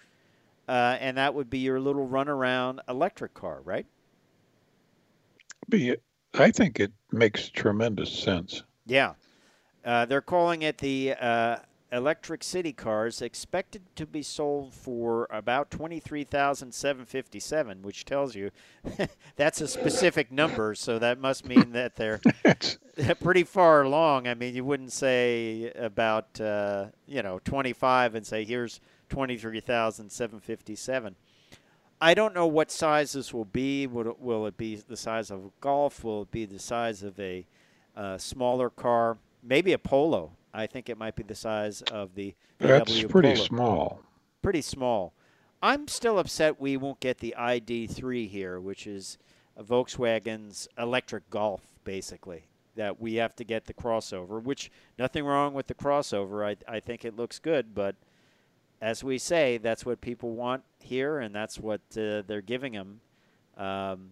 uh, 0.67 0.97
and 0.99 1.17
that 1.17 1.33
would 1.33 1.49
be 1.49 1.57
your 1.57 1.79
little 1.79 2.07
runaround 2.07 2.79
electric 2.87 3.33
car, 3.33 3.61
right? 3.63 3.87
Be 5.69 5.95
I 6.35 6.51
think 6.51 6.79
it 6.79 6.91
makes 7.11 7.49
tremendous 7.49 8.11
sense. 8.11 8.61
Yeah, 8.85 9.13
uh, 9.89 10.05
they're 10.05 10.21
calling 10.21 10.61
it 10.61 10.77
the 10.77 11.15
uh, 11.19 11.57
electric 11.91 12.43
city 12.43 12.71
cars, 12.71 13.23
expected 13.23 13.81
to 13.95 14.05
be 14.05 14.21
sold 14.21 14.71
for 14.71 15.27
about 15.31 15.71
twenty-three 15.71 16.25
thousand 16.25 16.75
seven 16.75 17.05
fifty-seven, 17.05 17.81
which 17.81 18.05
tells 18.05 18.35
you 18.35 18.51
that's 19.35 19.61
a 19.61 19.67
specific 19.67 20.31
number. 20.31 20.75
So 20.75 20.99
that 20.99 21.19
must 21.19 21.47
mean 21.47 21.71
that 21.79 21.95
they're 21.95 22.21
pretty 23.19 23.43
far 23.43 23.81
along. 23.81 24.27
I 24.27 24.35
mean, 24.35 24.53
you 24.53 24.63
wouldn't 24.63 24.93
say 24.93 25.71
about 25.75 26.39
uh, 26.39 26.89
you 27.07 27.23
know 27.23 27.39
25 27.43 28.13
and 28.13 28.27
say 28.27 28.45
here's 28.45 28.81
23,757. 29.09 31.15
I 31.99 32.13
don't 32.13 32.35
know 32.35 32.45
what 32.45 32.69
size 32.69 33.13
this 33.13 33.33
will 33.33 33.45
be. 33.45 33.87
Will 33.87 34.11
it, 34.11 34.19
will 34.19 34.45
it 34.45 34.55
be 34.55 34.75
the 34.75 34.95
size 34.95 35.31
of 35.31 35.45
a 35.45 35.49
Golf? 35.61 36.03
Will 36.03 36.21
it 36.21 36.29
be 36.29 36.45
the 36.45 36.59
size 36.59 37.01
of 37.01 37.19
a 37.19 37.47
uh, 37.97 38.19
smaller 38.19 38.69
car? 38.69 39.17
Maybe 39.41 39.73
a 39.73 39.77
Polo. 39.77 40.31
I 40.53 40.67
think 40.67 40.89
it 40.89 40.97
might 40.97 41.15
be 41.15 41.23
the 41.23 41.35
size 41.35 41.81
of 41.91 42.15
the 42.15 42.35
that's 42.57 43.03
pretty 43.05 43.33
Polo 43.33 43.45
small. 43.45 44.01
pretty 44.41 44.61
small. 44.61 45.13
I'm 45.61 45.87
still 45.87 46.17
upset 46.19 46.59
we 46.59 46.77
won't 46.77 46.99
get 46.99 47.17
the 47.19 47.35
ID3 47.37 48.29
here, 48.29 48.59
which 48.59 48.87
is 48.87 49.17
a 49.57 49.63
Volkswagen's 49.63 50.67
electric 50.77 51.29
Golf, 51.29 51.61
basically. 51.83 52.45
That 52.75 52.99
we 53.01 53.15
have 53.15 53.35
to 53.35 53.43
get 53.43 53.65
the 53.65 53.73
crossover, 53.73 54.41
which 54.41 54.71
nothing 54.97 55.25
wrong 55.25 55.53
with 55.53 55.67
the 55.67 55.73
crossover. 55.73 56.45
I, 56.45 56.55
I 56.73 56.79
think 56.79 57.03
it 57.03 57.15
looks 57.15 57.37
good, 57.37 57.75
but 57.75 57.95
as 58.81 59.03
we 59.03 59.17
say, 59.17 59.57
that's 59.57 59.85
what 59.85 59.99
people 59.99 60.31
want 60.31 60.63
here, 60.79 61.19
and 61.19 61.35
that's 61.35 61.59
what 61.59 61.81
uh, 61.97 62.21
they're 62.25 62.41
giving 62.41 62.73
them 62.73 63.01
um, 63.57 64.11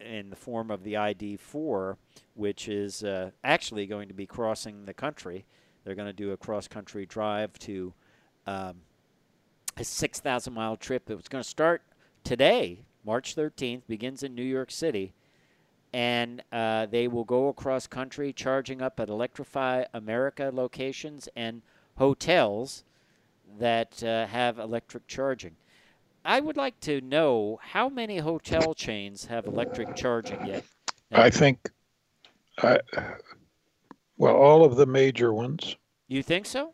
in 0.00 0.30
the 0.30 0.36
form 0.36 0.70
of 0.70 0.82
the 0.82 0.94
ID4, 0.94 1.96
which 2.34 2.68
is 2.68 3.02
uh, 3.02 3.30
actually 3.44 3.86
going 3.86 4.08
to 4.08 4.14
be 4.14 4.26
crossing 4.26 4.84
the 4.84 4.94
country. 4.94 5.44
They're 5.84 5.94
going 5.94 6.06
to 6.06 6.12
do 6.12 6.32
a 6.32 6.36
cross 6.36 6.68
country 6.68 7.06
drive 7.06 7.58
to 7.60 7.94
um, 8.46 8.76
a 9.76 9.84
6,000 9.84 10.52
mile 10.52 10.76
trip. 10.76 11.10
It 11.10 11.16
was 11.16 11.28
going 11.28 11.42
to 11.42 11.48
start 11.48 11.82
today, 12.24 12.80
March 13.04 13.36
13th, 13.36 13.82
begins 13.86 14.22
in 14.22 14.34
New 14.34 14.42
York 14.42 14.70
City. 14.70 15.12
And 15.92 16.42
uh, 16.52 16.86
they 16.86 17.08
will 17.08 17.24
go 17.24 17.48
across 17.48 17.86
country 17.86 18.32
charging 18.32 18.82
up 18.82 19.00
at 19.00 19.08
Electrify 19.08 19.84
America 19.94 20.50
locations 20.52 21.28
and 21.36 21.62
hotels 21.96 22.84
that 23.58 24.02
uh, 24.02 24.26
have 24.26 24.58
electric 24.58 25.06
charging. 25.06 25.56
I 26.26 26.40
would 26.40 26.56
like 26.56 26.78
to 26.80 27.00
know 27.00 27.58
how 27.62 27.88
many 27.88 28.18
hotel 28.18 28.74
chains 28.74 29.26
have 29.26 29.46
electric 29.46 29.94
charging 29.94 30.44
yet. 30.46 30.64
I 31.12 31.30
think, 31.30 31.70
I, 32.62 32.80
well, 34.18 34.34
all 34.34 34.64
of 34.64 34.76
the 34.76 34.86
major 34.86 35.32
ones. 35.32 35.76
You 36.08 36.22
think 36.22 36.46
so? 36.46 36.72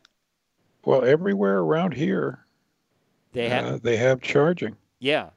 Well, 0.84 1.04
everywhere 1.04 1.58
around 1.58 1.92
here, 1.94 2.46
They 3.32 3.48
have. 3.50 3.64
uh, 3.66 3.78
they 3.82 3.96
have 3.98 4.20
charging. 4.22 4.76
Yeah. 4.98 5.30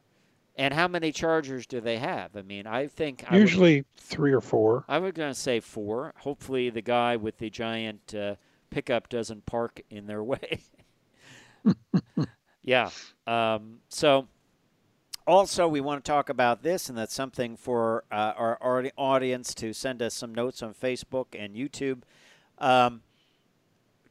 And 0.58 0.73
how 0.73 0.88
many 0.88 1.12
chargers 1.12 1.67
do 1.67 1.82
they 1.82 1.97
have? 1.97 2.38
I 2.38 2.41
mean, 2.41 2.65
I 2.67 2.88
think 2.88 3.25
I 3.28 3.34
would- 3.34 3.41
Usually 3.41 3.84
three 3.97 4.32
or 4.32 4.39
four. 4.41 4.86
I 4.88 4.97
was 4.99 5.12
going 5.12 5.34
to 5.34 5.39
say 5.39 5.60
four. 5.60 6.13
Hopefully, 6.19 6.69
the 6.69 6.82
guy 6.82 7.17
with 7.17 7.38
the 7.38 7.49
giant 7.49 8.15
uh, 8.15 8.36
pickup 8.69 9.10
doesn't 9.10 9.45
park 9.45 9.82
in 9.89 10.08
their 10.08 10.23
way. 10.34 10.62
yeah. 12.65 12.89
Um, 13.28 13.80
so, 13.89 14.28
also, 15.28 15.67
we 15.67 15.82
want 15.82 16.04
to 16.04 16.12
talk 16.12 16.30
about 16.30 16.63
this, 16.63 16.89
and 16.89 16.97
that's 16.97 17.13
something 17.13 17.56
for 17.56 18.04
uh, 18.12 18.34
our, 18.36 18.91
audience 18.97 19.54
to 19.56 19.73
send 19.73 20.01
us 20.01 20.13
some 20.13 20.36
notes 20.36 20.62
on 20.62 20.73
Facebook 20.73 21.28
and 21.34 21.56
YouTube. 21.56 22.01
Um, 22.58 23.01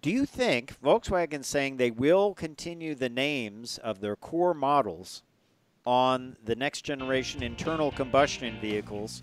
do 0.02 0.10
you 0.10 0.24
think 0.26 0.80
Volkswagen 0.82 1.44
saying 1.44 1.76
they 1.76 1.90
will 1.90 2.34
continue 2.34 2.94
the 2.94 3.08
names 3.08 3.78
of 3.78 4.00
their 4.00 4.16
core 4.16 4.54
models 4.54 5.22
on 5.86 6.36
the 6.44 6.56
next 6.56 6.82
generation 6.82 7.42
internal 7.42 7.90
combustion 7.90 8.58
vehicles? 8.60 9.20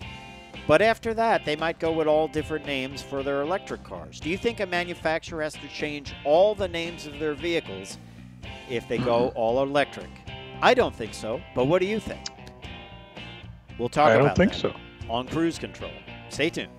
But 0.66 0.82
after 0.82 1.12
that, 1.14 1.44
they 1.44 1.56
might 1.56 1.78
go 1.78 1.92
with 1.92 2.06
all 2.06 2.28
different 2.28 2.66
names 2.66 3.02
for 3.02 3.22
their 3.22 3.42
electric 3.42 3.82
cars. 3.84 4.20
Do 4.20 4.30
you 4.30 4.38
think 4.38 4.60
a 4.60 4.66
manufacturer 4.66 5.42
has 5.42 5.54
to 5.54 5.68
change 5.68 6.14
all 6.24 6.54
the 6.54 6.68
names 6.68 7.06
of 7.06 7.18
their 7.18 7.34
vehicles 7.34 7.98
if 8.72 8.88
they 8.88 8.98
go 8.98 9.28
all 9.34 9.62
electric? 9.62 10.08
I 10.62 10.74
don't 10.74 10.94
think 10.94 11.12
so, 11.14 11.40
but 11.54 11.66
what 11.66 11.80
do 11.80 11.86
you 11.86 12.00
think? 12.00 12.20
We'll 13.78 13.88
talk 13.88 14.08
I 14.10 14.14
about 14.14 14.28
don't 14.28 14.36
think 14.36 14.52
that 14.52 14.58
so. 14.58 14.74
on 15.10 15.26
cruise 15.28 15.58
control. 15.58 15.90
Stay 16.30 16.50
tuned. 16.50 16.70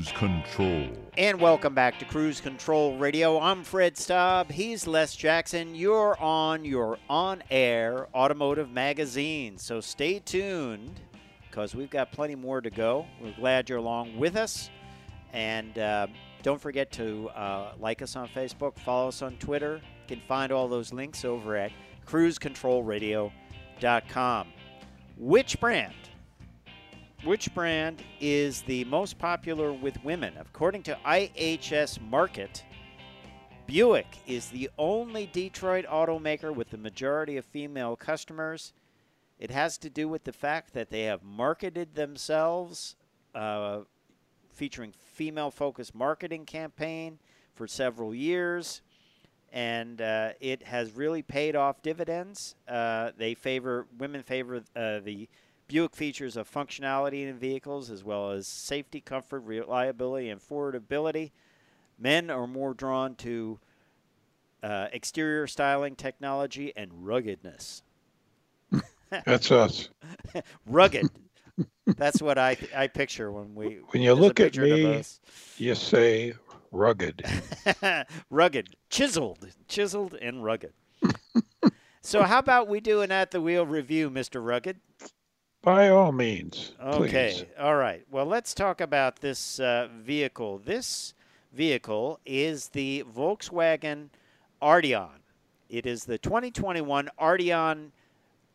Cruise 0.00 0.12
Control. 0.12 0.88
And 1.18 1.38
welcome 1.38 1.74
back 1.74 1.98
to 1.98 2.06
Cruise 2.06 2.40
Control 2.40 2.96
Radio. 2.96 3.38
I'm 3.38 3.62
Fred 3.62 3.98
Staub. 3.98 4.50
He's 4.50 4.86
Les 4.86 5.14
Jackson. 5.14 5.74
You're 5.74 6.18
on 6.18 6.64
your 6.64 6.96
on 7.10 7.42
air 7.50 8.08
automotive 8.14 8.70
magazine. 8.70 9.58
So 9.58 9.82
stay 9.82 10.20
tuned 10.20 10.98
because 11.50 11.74
we've 11.74 11.90
got 11.90 12.12
plenty 12.12 12.34
more 12.34 12.62
to 12.62 12.70
go. 12.70 13.04
We're 13.20 13.34
glad 13.34 13.68
you're 13.68 13.76
along 13.76 14.16
with 14.16 14.36
us. 14.36 14.70
And 15.34 15.78
uh, 15.78 16.06
don't 16.42 16.62
forget 16.62 16.90
to 16.92 17.28
uh, 17.30 17.72
like 17.78 18.00
us 18.00 18.16
on 18.16 18.26
Facebook, 18.28 18.78
follow 18.78 19.08
us 19.08 19.20
on 19.20 19.36
Twitter. 19.36 19.82
You 20.08 20.16
can 20.16 20.24
find 20.26 20.50
all 20.50 20.66
those 20.66 20.94
links 20.94 21.26
over 21.26 21.56
at 21.56 21.72
cruisecontrolradio.com. 22.06 24.48
Which 25.18 25.60
brand? 25.60 25.92
Which 27.22 27.54
brand 27.54 28.02
is 28.18 28.62
the 28.62 28.84
most 28.86 29.18
popular 29.18 29.74
with 29.74 30.02
women? 30.02 30.32
According 30.40 30.84
to 30.84 30.98
IHS 31.04 31.98
Markit, 31.98 32.62
Buick 33.66 34.06
is 34.26 34.48
the 34.48 34.70
only 34.78 35.26
Detroit 35.26 35.84
automaker 35.84 36.54
with 36.54 36.70
the 36.70 36.78
majority 36.78 37.36
of 37.36 37.44
female 37.44 37.94
customers. 37.94 38.72
It 39.38 39.50
has 39.50 39.76
to 39.78 39.90
do 39.90 40.08
with 40.08 40.24
the 40.24 40.32
fact 40.32 40.72
that 40.72 40.88
they 40.88 41.02
have 41.02 41.22
marketed 41.22 41.94
themselves, 41.94 42.96
uh, 43.34 43.80
featuring 44.54 44.94
female-focused 45.12 45.94
marketing 45.94 46.46
campaign 46.46 47.18
for 47.54 47.66
several 47.66 48.14
years, 48.14 48.80
and 49.52 50.00
uh, 50.00 50.30
it 50.40 50.62
has 50.62 50.92
really 50.92 51.20
paid 51.20 51.54
off 51.54 51.82
dividends. 51.82 52.54
Uh, 52.66 53.10
they 53.18 53.34
favor 53.34 53.86
women 53.98 54.22
favor 54.22 54.62
uh, 54.74 55.00
the 55.00 55.28
Buick 55.70 55.94
features 55.94 56.36
of 56.36 56.50
functionality 56.50 57.28
in 57.28 57.38
vehicles 57.38 57.90
as 57.90 58.02
well 58.02 58.32
as 58.32 58.48
safety, 58.48 59.00
comfort, 59.00 59.38
reliability, 59.40 60.28
and 60.28 60.40
affordability. 60.40 61.30
Men 61.96 62.28
are 62.28 62.48
more 62.48 62.74
drawn 62.74 63.14
to 63.16 63.60
uh, 64.64 64.88
exterior 64.92 65.46
styling, 65.46 65.94
technology, 65.94 66.72
and 66.76 66.90
ruggedness. 67.06 67.84
That's 69.24 69.52
us. 69.52 69.90
Rugged. 70.66 71.08
That's 71.86 72.20
what 72.20 72.36
I 72.36 72.56
I 72.74 72.88
picture 72.88 73.30
when 73.30 73.54
we 73.54 73.78
When 73.90 74.02
you 74.02 74.14
look 74.14 74.40
at 74.40 74.56
me, 74.56 75.04
you 75.56 75.74
say 75.76 76.34
rugged. 76.72 77.24
rugged, 78.30 78.74
chiseled, 78.88 79.46
chiseled, 79.68 80.14
and 80.14 80.42
rugged. 80.42 80.72
so, 82.00 82.22
how 82.22 82.40
about 82.40 82.66
we 82.66 82.80
do 82.80 83.02
an 83.02 83.12
at 83.12 83.30
the 83.30 83.40
wheel 83.40 83.64
review, 83.66 84.10
Mister 84.10 84.40
Rugged? 84.42 84.80
By 85.62 85.90
all 85.90 86.10
means, 86.12 86.72
Okay. 86.82 87.32
please. 87.34 87.44
All 87.58 87.76
right. 87.76 88.02
Well, 88.10 88.24
let's 88.24 88.54
talk 88.54 88.80
about 88.80 89.16
this 89.20 89.60
uh, 89.60 89.88
vehicle. 90.02 90.58
This 90.58 91.12
vehicle 91.52 92.18
is 92.24 92.68
the 92.68 93.04
Volkswagen 93.14 94.08
Arteon. 94.62 95.18
It 95.68 95.84
is 95.84 96.04
the 96.06 96.16
2021 96.16 97.10
Arteon 97.20 97.90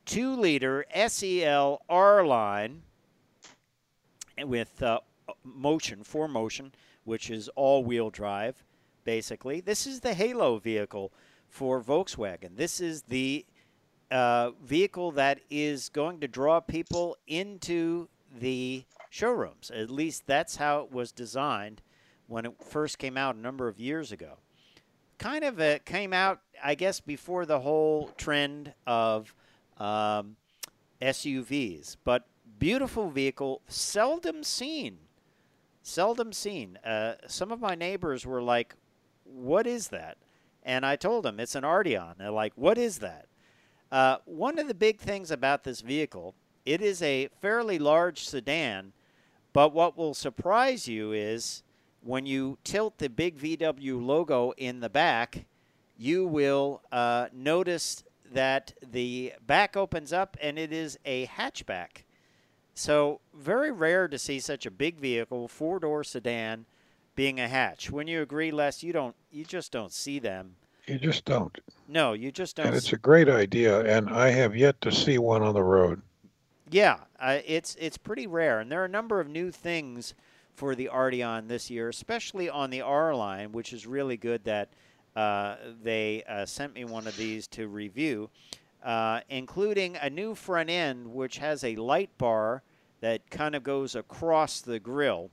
2 0.06 0.36
liter 0.36 0.86
SEL 1.08 1.82
R 1.88 2.26
line 2.26 2.82
with 4.44 4.82
uh, 4.82 5.00
motion, 5.44 6.00
4Motion, 6.04 6.72
which 7.04 7.30
is 7.30 7.50
all 7.50 7.84
wheel 7.84 8.10
drive, 8.10 8.64
basically. 9.04 9.62
This 9.62 9.86
is 9.86 10.00
the 10.00 10.14
Halo 10.16 10.58
vehicle 10.58 11.12
for 11.48 11.82
Volkswagen. 11.82 12.56
This 12.58 12.82
is 12.82 13.04
the 13.04 13.46
vehicle 14.64 15.12
that 15.12 15.40
is 15.50 15.90
going 15.90 16.20
to 16.22 16.28
draw 16.28 16.60
people 16.60 17.18
into 17.28 18.08
the 18.40 18.84
showrooms. 19.10 19.72
At 19.72 19.90
least 19.90 20.28
that's 20.28 20.58
how 20.58 20.82
it 20.82 20.92
was 20.92 21.12
designed 21.12 21.82
when 22.28 22.46
it 22.46 22.54
first 22.64 22.98
came 22.98 23.18
out 23.18 23.36
a 23.36 23.40
number 23.40 23.68
of 23.68 23.80
years 23.80 24.12
ago. 24.12 24.38
Kind 25.18 25.46
of 25.46 25.60
uh 25.60 25.80
came 25.80 26.12
out, 26.12 26.42
I 26.64 26.76
guess, 26.76 27.00
before 27.00 27.46
the 27.46 27.60
whole 27.60 28.10
trend 28.18 28.74
of 28.86 29.34
um, 29.78 30.36
SUVs, 31.02 31.96
but 32.04 32.28
beautiful 32.60 33.10
vehicle, 33.10 33.62
seldom 33.68 34.44
seen. 34.44 34.98
Seldom 35.82 36.34
seen. 36.34 36.78
Uh, 36.84 37.16
some 37.28 37.52
of 37.52 37.62
my 37.62 37.76
neighbors 37.76 38.26
were 38.26 38.42
like, 38.42 38.76
"What 39.24 39.68
is 39.68 39.90
that?" 39.90 40.18
And 40.64 40.86
I 40.86 40.96
told 40.96 41.24
them 41.24 41.40
it's 41.40 41.56
an 41.56 41.64
Arteon. 41.64 42.18
They're 42.18 42.32
like, 42.32 42.54
"What 42.56 42.78
is 42.78 43.00
that?" 43.00 43.28
Uh, 43.92 44.18
one 44.26 44.60
of 44.60 44.68
the 44.68 44.74
big 44.74 45.00
things 45.00 45.32
about 45.32 45.64
this 45.64 45.82
vehicle, 45.82 46.36
it 46.66 46.82
is 46.82 47.02
a 47.02 47.30
fairly 47.42 47.80
large 47.80 48.28
sedan, 48.28 48.94
but 49.54 49.74
what 49.74 49.98
will 49.98 50.14
surprise 50.14 50.88
you 50.88 51.12
is 51.14 51.64
when 52.02 52.26
you 52.26 52.58
tilt 52.64 52.98
the 52.98 53.10
big 53.10 53.38
VW 53.38 54.04
logo 54.06 54.52
in 54.58 54.80
the 54.80 54.90
back, 54.90 55.46
you 55.98 56.26
will 56.26 56.82
uh, 56.92 57.28
notice 57.34 58.04
that 58.32 58.74
the 58.86 59.34
back 59.46 59.78
opens 59.78 60.12
up 60.12 60.36
and 60.42 60.60
it 60.60 60.74
is 60.74 60.98
a 61.06 61.28
hatchback. 61.28 62.04
So, 62.74 63.22
very 63.34 63.72
rare 63.72 64.10
to 64.10 64.20
see 64.20 64.40
such 64.40 64.66
a 64.66 64.72
big 64.72 65.00
vehicle, 65.00 65.48
four 65.48 65.80
door 65.80 66.04
sedan, 66.04 66.66
being 67.16 67.40
a 67.40 67.48
hatch. 67.48 67.90
When 67.90 68.08
you 68.08 68.22
agree, 68.22 68.52
Les, 68.52 68.84
you 68.84 68.92
don't, 68.92 69.16
you 69.32 69.46
just 69.46 69.72
don't 69.72 69.94
see 69.94 70.20
them. 70.20 70.58
You 70.88 71.00
just 71.00 71.26
don't. 71.26 71.58
No, 71.88 72.14
you 72.14 72.32
just 72.32 72.56
don't. 72.56 72.68
And 72.68 72.76
it's 72.76 72.94
a 72.94 72.98
great 72.98 73.30
idea, 73.30 73.82
and 73.86 74.10
I 74.10 74.30
have 74.30 74.56
yet 74.56 74.80
to 74.82 74.92
see 74.92 75.18
one 75.18 75.42
on 75.42 75.54
the 75.54 75.64
road. 75.64 76.02
Yeah, 76.70 76.98
uh, 77.20 77.40
it's 77.46 77.76
it's 77.80 77.98
pretty 77.98 78.28
rare, 78.28 78.60
and 78.60 78.72
there 78.72 78.82
are 78.82 78.86
a 78.86 78.90
number 78.90 79.20
of 79.20 79.28
new 79.28 79.52
things 79.52 80.14
for 80.54 80.76
the 80.76 80.90
Arteon 80.92 81.48
this 81.48 81.70
year, 81.70 81.90
especially 81.90 82.50
on 82.50 82.70
the 82.70 82.82
R 82.82 83.16
line, 83.16 83.52
which 83.52 83.74
is 83.74 83.86
really 83.86 84.18
good 84.18 84.44
that 84.46 84.70
uh, 85.16 85.56
they 85.82 86.24
uh, 86.28 86.46
sent 86.46 86.74
me 86.74 86.86
one 86.86 87.08
of 87.08 87.18
these 87.18 87.48
to 87.48 87.68
review, 87.68 88.30
uh, 88.84 89.22
including 89.30 89.96
a 89.98 90.10
new 90.10 90.36
front 90.36 90.70
end 90.70 91.08
which 91.08 91.38
has 91.38 91.64
a 91.64 91.76
light 91.76 92.16
bar 92.18 92.64
that 93.02 93.30
kind 93.30 93.56
of 93.56 93.64
goes 93.64 93.96
across 93.96 94.62
the 94.62 94.80
grill, 94.80 95.30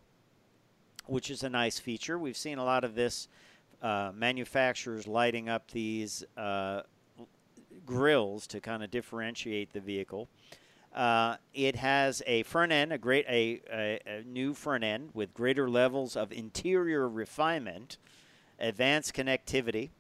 which 1.07 1.31
is 1.31 1.43
a 1.43 1.49
nice 1.49 1.79
feature. 1.79 2.19
We've 2.19 2.37
seen 2.37 2.59
a 2.59 2.65
lot 2.65 2.85
of 2.85 2.95
this. 2.95 3.29
Uh, 3.83 4.13
manufacturers 4.15 5.09
lighting 5.09 5.49
up 5.49 5.69
these 5.73 6.23
uh, 6.37 6.83
grills 7.85 8.47
to 8.47 8.61
kind 8.61 8.85
of 8.85 8.91
differentiate 8.93 9.73
the 9.73 9.81
vehicle. 9.81 10.29
Uh, 10.95 11.37
it 11.55 11.75
has 11.77 12.23
a 12.27 12.43
front 12.45 12.71
end, 12.71 12.93
a 12.93 12.99
great, 12.99 13.25
a, 13.29 13.61
a, 13.73 14.01
a 14.07 14.23
new 14.23 14.55
front 14.55 14.85
end 14.85 15.11
with 15.15 15.33
greater 15.35 15.69
levels 15.69 16.17
of 16.17 16.31
interior 16.31 17.09
refinement, 17.09 17.97
advanced 18.61 19.15
connectivity. 19.15 19.91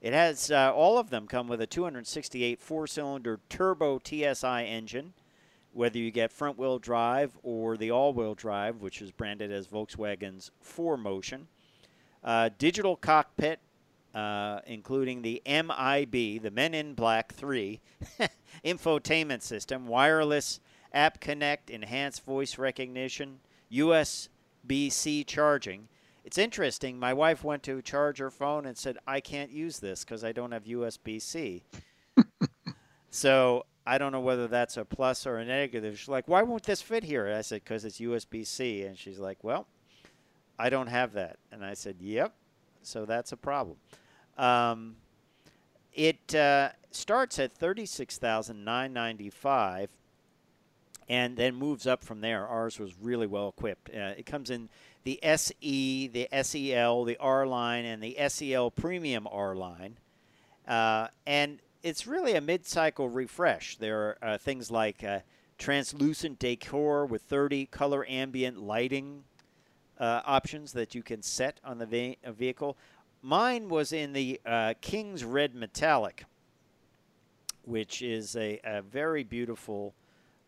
It 0.00 0.12
has 0.12 0.50
uh, 0.50 0.72
all 0.72 0.98
of 0.98 1.10
them 1.10 1.26
come 1.26 1.46
with 1.46 1.60
a 1.60 1.66
268 1.66 2.60
four-cylinder 2.60 3.40
turbo 3.48 4.00
TSI 4.02 4.64
engine, 4.64 5.12
whether 5.72 5.98
you 5.98 6.10
get 6.10 6.32
front-wheel 6.32 6.78
drive 6.78 7.36
or 7.42 7.76
the 7.76 7.90
all-wheel 7.90 8.34
drive, 8.34 8.80
which 8.80 9.02
is 9.02 9.10
branded 9.10 9.52
as 9.52 9.66
Volkswagen's 9.66 10.52
4Motion. 10.64 11.42
Uh, 12.22 12.50
digital 12.58 12.96
cockpit, 12.96 13.60
uh, 14.14 14.60
including 14.66 15.22
the 15.22 15.42
MIB, 15.46 16.42
the 16.42 16.50
Men 16.50 16.74
in 16.74 16.94
Black 16.94 17.32
3 17.32 17.80
infotainment 18.64 19.42
system, 19.42 19.86
wireless 19.86 20.60
app 20.92 21.20
connect, 21.20 21.70
enhanced 21.70 22.24
voice 22.24 22.58
recognition, 22.58 23.38
USB 23.72 24.90
C 24.90 25.24
charging. 25.24 25.88
It's 26.24 26.38
interesting. 26.38 26.98
My 26.98 27.14
wife 27.14 27.42
went 27.42 27.62
to 27.64 27.80
charge 27.80 28.18
her 28.18 28.30
phone 28.30 28.66
and 28.66 28.76
said, 28.76 28.98
I 29.06 29.20
can't 29.20 29.50
use 29.50 29.78
this 29.78 30.04
because 30.04 30.22
I 30.22 30.32
don't 30.32 30.52
have 30.52 30.64
USB 30.64 31.20
C. 31.20 31.62
so 33.10 33.64
I 33.86 33.98
don't 33.98 34.12
know 34.12 34.20
whether 34.20 34.46
that's 34.46 34.76
a 34.76 34.84
plus 34.84 35.26
or 35.26 35.38
a 35.38 35.44
negative. 35.44 35.98
She's 35.98 36.08
like, 36.08 36.28
why 36.28 36.42
won't 36.42 36.64
this 36.64 36.82
fit 36.82 37.04
here? 37.04 37.32
I 37.34 37.40
said, 37.40 37.62
because 37.64 37.84
it's 37.84 37.98
USB 37.98 38.46
C. 38.46 38.82
And 38.82 38.98
she's 38.98 39.18
like, 39.18 39.42
well, 39.42 39.66
I 40.60 40.70
don't 40.70 40.88
have 40.88 41.14
that. 41.14 41.38
And 41.50 41.64
I 41.64 41.74
said, 41.74 41.96
yep. 42.00 42.34
So 42.82 43.04
that's 43.04 43.32
a 43.32 43.36
problem. 43.36 43.76
Um, 44.38 44.96
it 45.92 46.34
uh, 46.34 46.70
starts 46.90 47.38
at 47.38 47.52
thirty-six 47.52 48.16
thousand 48.16 48.64
nine 48.64 48.92
ninety-five, 48.92 49.90
and 51.08 51.36
then 51.36 51.54
moves 51.54 51.86
up 51.86 52.02
from 52.04 52.20
there. 52.20 52.46
Ours 52.46 52.78
was 52.78 52.94
really 52.98 53.26
well 53.26 53.48
equipped. 53.48 53.90
Uh, 53.90 54.14
it 54.16 54.24
comes 54.24 54.50
in 54.50 54.68
the 55.04 55.22
SE, 55.22 56.08
the 56.08 56.28
SEL, 56.42 57.04
the 57.04 57.16
R 57.18 57.46
line, 57.46 57.84
and 57.84 58.02
the 58.02 58.16
SEL 58.28 58.70
Premium 58.70 59.26
R 59.30 59.54
line, 59.54 59.98
uh, 60.66 61.08
and 61.26 61.60
it's 61.82 62.06
really 62.06 62.34
a 62.34 62.40
mid-cycle 62.40 63.08
refresh. 63.08 63.76
There 63.76 63.98
are 64.22 64.34
uh, 64.34 64.38
things 64.38 64.70
like 64.70 65.02
uh, 65.02 65.20
translucent 65.58 66.38
decor 66.38 67.04
with 67.06 67.22
30 67.22 67.66
color 67.66 68.06
ambient 68.08 68.58
lighting 68.58 69.24
uh, 70.00 70.22
options 70.24 70.72
that 70.72 70.94
you 70.94 71.02
can 71.02 71.22
set 71.22 71.60
on 71.62 71.78
the 71.78 71.86
ve- 71.86 72.18
vehicle. 72.26 72.76
Mine 73.22 73.68
was 73.68 73.92
in 73.92 74.12
the 74.14 74.40
uh, 74.46 74.74
King's 74.80 75.24
Red 75.24 75.54
Metallic, 75.54 76.24
which 77.64 78.00
is 78.00 78.34
a, 78.34 78.58
a 78.64 78.80
very 78.80 79.22
beautiful 79.22 79.94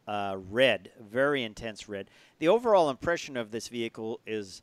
uh, 0.09 0.36
red, 0.50 0.90
very 0.98 1.42
intense 1.44 1.88
red. 1.88 2.09
The 2.38 2.48
overall 2.48 2.90
impression 2.90 3.36
of 3.36 3.50
this 3.50 3.68
vehicle 3.68 4.20
is 4.26 4.62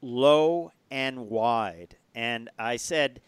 low 0.00 0.72
and 0.90 1.28
wide. 1.28 1.96
And 2.14 2.48
I 2.58 2.76
said, 2.76 3.20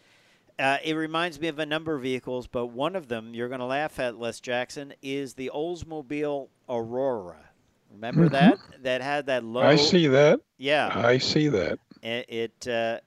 uh, 0.59 0.77
it 0.83 0.95
reminds 0.95 1.39
me 1.39 1.47
of 1.47 1.59
a 1.59 1.65
number 1.65 1.93
of 1.93 2.01
vehicles, 2.01 2.47
but 2.47 2.67
one 2.67 2.95
of 2.95 3.07
them 3.07 3.33
you're 3.35 3.49
going 3.49 3.59
to 3.59 3.65
laugh 3.65 3.99
at, 3.99 4.19
Les 4.19 4.39
Jackson, 4.39 4.93
is 5.01 5.35
the 5.35 5.51
Oldsmobile 5.53 6.47
Aurora. 6.67 7.49
Remember 7.91 8.27
Mhm. 8.27 8.31
that? 8.31 8.59
That 8.83 9.01
had 9.01 9.25
that 9.27 9.43
low. 9.43 9.61
I 9.61 9.75
see 9.75 10.07
that. 10.07 10.39
Yeah. 10.57 10.91
I 10.93 11.17
see 11.17 11.47
that. 11.47 11.79
It, 12.03 12.25
it 12.29 12.67
uh, 12.67 12.99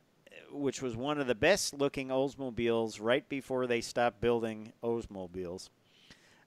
which 0.53 0.83
was 0.83 0.97
one 0.97 1.20
of 1.20 1.26
the 1.28 1.35
best 1.35 1.74
looking 1.74 2.09
Oldsmobiles 2.09 2.99
right 3.01 3.28
before 3.28 3.66
they 3.66 3.81
stopped 3.81 4.20
building 4.20 4.72
Oldsmobiles. 4.83 5.68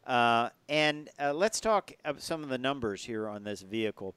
Uh, 0.05 0.49
and 0.67 1.09
uh, 1.17 1.31
let's 1.33 1.61
talk 1.61 1.93
some 2.17 2.43
of 2.43 2.49
the 2.49 2.57
numbers 2.57 3.05
here 3.05 3.29
on 3.29 3.43
this 3.45 3.61
vehicle. 3.61 4.13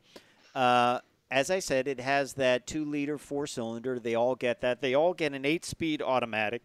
Uh, 0.55 0.99
as 1.31 1.51
I 1.51 1.61
said, 1.61 1.87
it 1.87 2.01
has 2.01 2.33
that 2.35 2.67
two 2.67 2.85
liter 2.85 3.19
four 3.19 3.47
cylinder. 3.47 4.01
They 4.01 4.15
all 4.17 4.35
get 4.35 4.61
that. 4.63 4.81
They 4.81 4.95
all 4.95 5.15
get 5.15 5.33
an 5.33 5.45
eight 5.45 5.65
speed 5.65 6.03
automatic. 6.03 6.63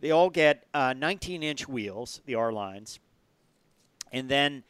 They 0.00 0.10
all 0.10 0.30
get 0.30 0.66
19 0.74 1.42
inch 1.42 1.68
wheels, 1.68 2.20
the 2.24 2.34
R 2.36 2.52
lines. 2.52 2.98
And 4.12 4.28
then 4.28 4.62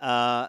uh, 0.00 0.48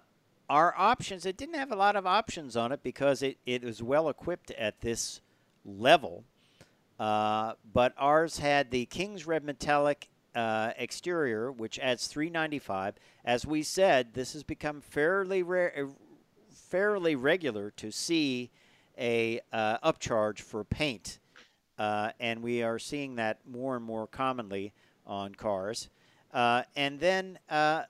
our 0.50 0.74
options, 0.78 1.26
it 1.26 1.38
didn't 1.38 1.56
have 1.56 1.72
a 1.72 1.76
lot 1.76 1.96
of 1.96 2.06
options 2.06 2.56
on 2.56 2.72
it 2.72 2.82
because 2.84 3.22
it, 3.22 3.38
it 3.46 3.64
was 3.64 3.84
well 3.84 4.10
equipped 4.10 4.52
at 4.52 4.82
this 4.82 5.22
level. 5.66 6.24
Uh, 7.00 7.54
but 7.74 7.94
ours 7.98 8.40
had 8.40 8.72
the 8.72 8.86
King's 8.86 9.28
Red 9.28 9.44
Metallic 9.44 10.10
uh, 10.34 10.72
exterior, 10.78 11.52
which 11.52 11.80
adds 11.80 12.08
395. 12.08 12.96
As 13.26 13.46
we 13.46 13.64
said, 13.64 14.14
this 14.14 14.34
has 14.34 14.44
become 14.44 14.82
fairly 14.82 15.44
rare, 15.44 15.88
fairly 16.50 17.16
regular 17.16 17.72
to 17.72 17.92
see 17.92 18.52
a 18.98 19.40
uh, 19.52 19.78
upcharge 19.80 20.40
for 20.40 20.64
paint, 20.64 21.20
uh, 21.78 22.12
and 22.20 22.42
we 22.42 22.64
are 22.64 22.80
seeing 22.80 23.16
that 23.16 23.40
more 23.46 23.76
and 23.76 23.86
more 23.86 24.08
commonly 24.08 24.74
on 25.06 25.36
cars. 25.36 25.90
Uh, 26.34 26.64
and 26.76 27.00
then 27.00 27.40
uh, 27.50 27.84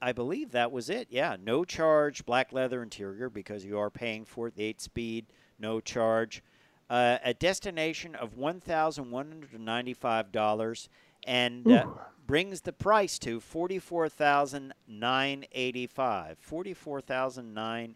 I 0.00 0.12
believe 0.12 0.50
that 0.50 0.72
was 0.72 0.90
it. 0.90 1.08
Yeah, 1.10 1.36
no 1.42 1.64
charge 1.64 2.26
black 2.26 2.52
leather 2.52 2.82
interior 2.82 3.30
because 3.30 3.64
you 3.64 3.78
are 3.78 3.90
paying 3.90 4.24
for 4.24 4.48
it. 4.48 4.54
The 4.54 4.64
eight 4.64 4.80
speed, 4.80 5.26
no 5.58 5.80
charge. 5.80 6.42
Uh, 6.90 7.18
a 7.24 7.32
destination 7.32 8.14
of 8.14 8.36
one 8.36 8.60
thousand 8.60 9.10
one 9.10 9.28
hundred 9.28 9.58
ninety-five 9.60 10.32
dollars, 10.32 10.88
and 11.26 11.70
uh, 11.70 11.86
brings 12.26 12.60
the 12.60 12.72
price 12.72 13.18
to 13.20 13.40
forty-four 13.40 14.08
thousand 14.08 14.74
nine 14.88 15.44
eighty-five. 15.52 16.36
Forty-four 16.40 17.00
thousand 17.00 17.54
nine 17.54 17.94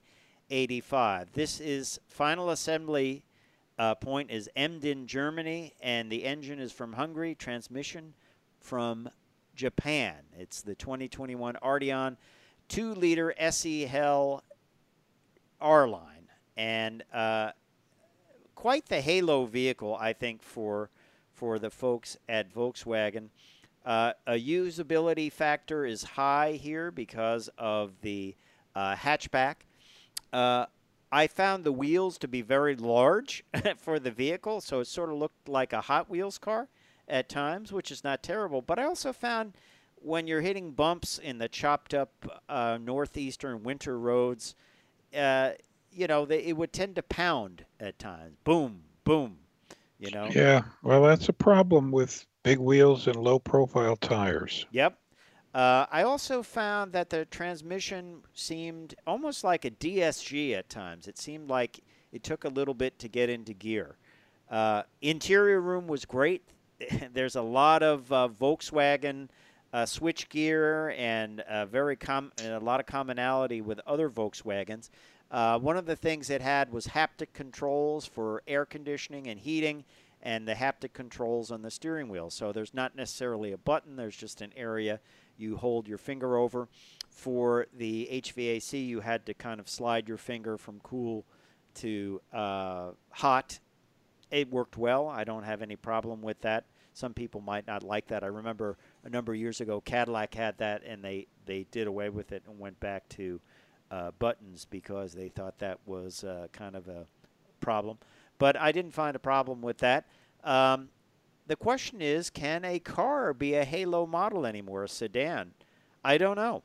eighty-five. 0.51 1.33
This 1.33 1.61
is 1.61 1.99
final 2.07 2.51
assembly 2.51 3.25
uh, 3.79 3.95
point 3.97 4.31
is 4.31 4.49
Emden, 4.55 5.07
Germany, 5.07 5.75
and 5.81 6.11
the 6.11 6.25
engine 6.25 6.61
is 6.61 6.71
from 6.71 6.93
Hungary. 6.93 7.35
Transmission 7.35 8.15
from 8.61 9.09
Japan. 9.55 10.17
It's 10.39 10.63
the 10.63 10.75
2021 10.75 11.57
Arteon 11.63 12.17
2 12.69 12.95
liter 12.95 13.35
SEL 13.51 14.43
R 15.61 15.89
line. 15.89 16.29
And 16.57 17.05
uh, 17.13 17.53
quite 18.55 18.87
the 18.87 19.01
halo 19.01 19.45
vehicle, 19.45 19.97
I 19.99 20.13
think, 20.13 20.43
for, 20.43 20.91
for 21.33 21.59
the 21.59 21.71
folks 21.71 22.17
at 22.29 22.53
Volkswagen. 22.53 23.29
Uh, 23.85 24.13
a 24.27 24.33
usability 24.33 25.31
factor 25.31 25.85
is 25.85 26.03
high 26.03 26.53
here 26.53 26.91
because 26.91 27.51
of 27.59 27.93
the 28.01 28.35
uh, 28.75 28.95
hatchback. 28.95 29.57
Uh, 30.33 30.67
I 31.13 31.27
found 31.27 31.65
the 31.65 31.73
wheels 31.73 32.19
to 32.19 32.29
be 32.29 32.43
very 32.43 32.75
large 32.75 33.45
for 33.79 33.99
the 34.01 34.11
vehicle, 34.11 34.61
so 34.61 34.81
it 34.81 34.87
sort 34.87 35.11
of 35.11 35.17
looked 35.17 35.49
like 35.49 35.73
a 35.73 35.83
Hot 35.83 36.09
Wheels 36.11 36.39
car 36.39 36.69
at 37.09 37.29
times, 37.29 37.73
which 37.73 37.91
is 37.91 38.05
not 38.05 38.23
terrible. 38.23 38.63
But 38.63 38.79
I 38.79 38.85
also 38.85 39.13
found 39.13 39.55
when 39.97 40.27
you're 40.27 40.41
hitting 40.41 40.73
bumps 40.73 41.19
in 41.19 41.39
the 41.39 41.49
chopped 41.49 41.95
up 41.95 42.43
uh, 42.49 42.79
northeastern 42.81 43.63
winter 43.63 43.99
roads, 43.99 44.55
uh, 45.17 45.53
you 45.91 46.07
know, 46.07 46.25
they, 46.25 46.43
it 46.45 46.57
would 46.57 46.73
tend 46.73 46.97
to 46.97 47.03
pound 47.03 47.65
at 47.81 47.99
times. 47.99 48.37
Boom, 48.45 48.83
boom. 49.05 49.39
You 49.99 50.11
know. 50.11 50.29
Yeah. 50.31 50.63
Well, 50.83 51.03
that's 51.03 51.29
a 51.29 51.33
problem 51.33 51.91
with 51.91 52.27
big 52.43 52.59
wheels 52.59 53.07
and 53.07 53.17
low 53.17 53.39
profile 53.39 53.97
tires. 53.97 54.67
Yep. 54.73 54.99
Uh, 55.55 55.87
I 55.91 56.03
also 56.03 56.43
found 56.43 56.93
that 56.93 57.11
the 57.11 57.25
transmission 57.27 58.23
seemed 58.35 58.97
almost 59.07 59.45
like 59.45 59.65
a 59.65 59.71
DSG 59.71 60.53
at 60.53 60.69
times. 60.69 61.07
It 61.07 61.17
seemed 61.17 61.49
like 61.49 61.81
it 62.13 62.25
took 62.25 62.45
a 62.45 62.49
little 62.49 62.75
bit 62.75 62.99
to 62.99 63.09
get 63.09 63.31
into 63.31 63.55
gear. 63.55 63.97
Uh, 64.51 64.83
interior 65.01 65.61
room 65.61 65.87
was 65.87 66.05
great. 66.05 66.43
There's 67.13 67.37
a 67.37 67.43
lot 67.43 67.83
of 67.83 68.13
uh, 68.13 68.29
Volkswagen 68.41 69.29
uh, 69.73 69.87
switch 69.87 70.29
gear 70.29 70.91
and 70.97 71.41
uh, 71.41 71.67
very 71.67 71.97
com- 71.97 72.33
a 72.43 72.59
lot 72.61 72.81
of 72.81 72.87
commonality 72.87 73.61
with 73.61 73.81
other 73.87 74.09
Volkswagens. 74.09 74.91
Uh, 75.31 75.59
one 75.59 75.77
of 75.77 75.87
the 75.87 75.97
things 75.97 76.31
it 76.31 76.41
had 76.41 76.73
was 76.73 76.87
haptic 76.87 77.33
controls 77.33 78.07
for 78.07 78.43
air 78.47 78.65
conditioning 78.65 79.27
and 79.27 79.41
heating, 79.41 79.85
and 80.23 80.47
the 80.47 80.55
haptic 80.55 80.93
controls 80.93 81.51
on 81.51 81.63
the 81.63 81.71
steering 81.71 82.09
wheel. 82.09 82.31
So 82.31 82.53
there's 82.53 82.73
not 82.73 82.95
necessarily 82.95 83.53
a 83.53 83.59
button. 83.59 83.97
There's 83.97 84.17
just 84.17 84.41
an 84.43 84.53
area 84.57 85.01
you 85.37 85.57
hold 85.57 85.89
your 85.89 85.99
finger 85.99 86.37
over. 86.37 86.69
For 87.11 87.67
the 87.77 88.09
HVAC, 88.13 88.87
you 88.87 89.01
had 89.01 89.27
to 89.27 89.35
kind 89.35 89.61
of 89.61 89.69
slide 89.69 90.09
your 90.09 90.17
finger 90.17 90.57
from 90.57 90.81
cool 90.81 91.25
to 91.77 92.21
uh, 92.33 92.91
hot. 93.11 93.59
It 94.31 94.51
worked 94.51 94.77
well. 94.77 95.09
I 95.09 95.25
don't 95.25 95.45
have 95.45 95.63
any 95.63 95.77
problem 95.77 96.23
with 96.23 96.41
that. 96.43 96.65
Some 96.95 97.13
people 97.13 97.41
might 97.41 97.67
not 97.67 97.83
like 97.83 98.07
that. 98.09 98.25
I 98.25 98.29
remember 98.29 98.79
a 99.05 99.11
number 99.11 99.33
of 99.33 99.39
years 99.39 99.61
ago, 99.61 99.81
Cadillac 99.81 100.35
had 100.35 100.57
that, 100.59 100.83
and 100.85 101.05
they, 101.05 101.27
they 101.45 101.67
did 101.71 101.87
away 101.87 102.09
with 102.09 102.33
it 102.33 102.43
and 102.49 102.59
went 102.59 102.79
back 102.81 103.09
to 103.11 103.41
uh, 103.91 104.13
buttons 104.19 104.67
because 104.71 105.13
they 105.13 105.29
thought 105.29 105.59
that 105.59 105.79
was 105.87 106.25
uh, 106.25 106.47
kind 106.53 106.75
of 106.77 106.89
a 106.89 107.05
problem. 107.61 107.99
But 108.39 108.57
I 108.57 108.73
didn't 108.73 108.93
find 108.93 109.15
a 109.15 109.21
problem 109.21 109.61
with 109.61 109.79
that. 109.79 110.07
Um, 110.43 110.89
the 111.47 111.57
question 111.57 112.01
is 112.01 112.31
can 112.31 112.65
a 112.65 112.79
car 112.79 113.35
be 113.35 113.55
a 113.55 113.65
halo 113.65 114.07
model 114.07 114.47
anymore 114.47 114.85
a 114.85 114.89
sedan 114.89 115.53
i 116.05 116.17
don't 116.17 116.37
know 116.37 116.63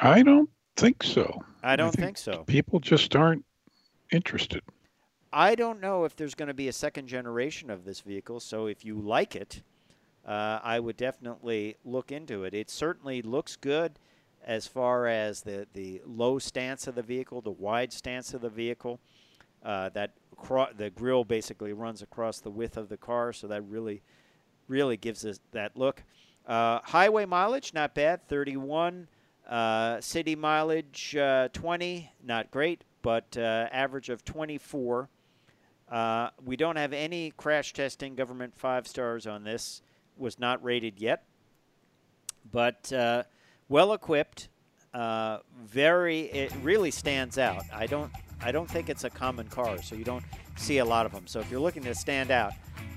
I 0.00 0.22
don't 0.22 0.50
think 0.76 1.02
so. 1.02 1.42
i 1.62 1.76
don't 1.76 1.92
think 1.92 2.16
think 2.16 2.18
so 2.18 2.44
People 2.44 2.80
just 2.80 3.14
aren't 3.14 3.44
interested. 4.10 4.62
I 5.38 5.54
don't 5.54 5.80
know 5.80 6.04
if 6.04 6.16
there's 6.16 6.34
going 6.34 6.48
to 6.48 6.54
be 6.54 6.68
a 6.68 6.72
second 6.72 7.06
generation 7.06 7.70
of 7.70 7.84
this 7.84 8.00
vehicle 8.00 8.40
so 8.40 8.66
if 8.66 8.84
you 8.84 8.98
like 8.98 9.36
it 9.36 9.62
uh, 10.26 10.58
i 10.62 10.78
would 10.78 10.96
definitely 10.96 11.76
look 11.84 12.10
into 12.10 12.44
it 12.44 12.54
it 12.54 12.70
certainly 12.70 13.22
looks 13.22 13.56
good 13.56 13.98
as 14.44 14.66
far 14.66 15.06
as 15.06 15.42
the, 15.42 15.66
the 15.74 16.00
low 16.06 16.38
stance 16.38 16.86
of 16.86 16.94
the 16.94 17.02
vehicle 17.02 17.40
the 17.40 17.50
wide 17.50 17.92
stance 17.92 18.34
of 18.34 18.40
the 18.40 18.48
vehicle 18.50 19.00
uh, 19.64 19.88
that 19.90 20.12
the 20.76 20.90
grill 20.94 21.24
basically 21.24 21.72
runs 21.72 22.02
across 22.02 22.40
the 22.40 22.50
width 22.50 22.76
of 22.76 22.88
the 22.88 22.96
car, 22.96 23.32
so 23.32 23.46
that 23.48 23.62
really, 23.68 24.02
really 24.68 24.96
gives 24.96 25.24
us 25.24 25.40
that 25.52 25.76
look. 25.76 26.02
Uh, 26.46 26.80
highway 26.84 27.26
mileage, 27.26 27.74
not 27.74 27.94
bad, 27.94 28.26
31. 28.28 29.08
Uh, 29.48 30.00
city 30.00 30.36
mileage, 30.36 31.16
uh, 31.16 31.48
20, 31.52 32.10
not 32.22 32.50
great, 32.50 32.84
but 33.02 33.36
uh, 33.36 33.66
average 33.72 34.10
of 34.10 34.24
24. 34.24 35.08
Uh, 35.90 36.30
we 36.44 36.56
don't 36.56 36.76
have 36.76 36.92
any 36.92 37.32
crash 37.36 37.72
testing, 37.72 38.14
government 38.14 38.54
five 38.56 38.86
stars 38.86 39.26
on 39.26 39.44
this. 39.44 39.82
Was 40.16 40.38
not 40.38 40.62
rated 40.64 40.98
yet, 40.98 41.24
but 42.50 42.92
uh, 42.92 43.22
well 43.68 43.92
equipped. 43.92 44.48
Uh, 44.92 45.38
very, 45.62 46.22
it 46.22 46.52
really 46.62 46.90
stands 46.90 47.38
out. 47.38 47.62
I 47.72 47.86
don't, 47.86 48.10
I 48.40 48.50
don't 48.50 48.68
think 48.68 48.88
it's 48.88 49.04
a 49.04 49.10
common 49.10 49.46
car, 49.46 49.80
so 49.80 49.94
you 49.94 50.04
don't 50.04 50.24
see 50.56 50.78
a 50.78 50.84
lot 50.84 51.06
of 51.06 51.12
them. 51.12 51.26
So 51.28 51.38
if 51.38 51.50
you're 51.50 51.60
looking 51.60 51.84
to 51.84 51.94
stand 51.94 52.32
out, 52.32 52.52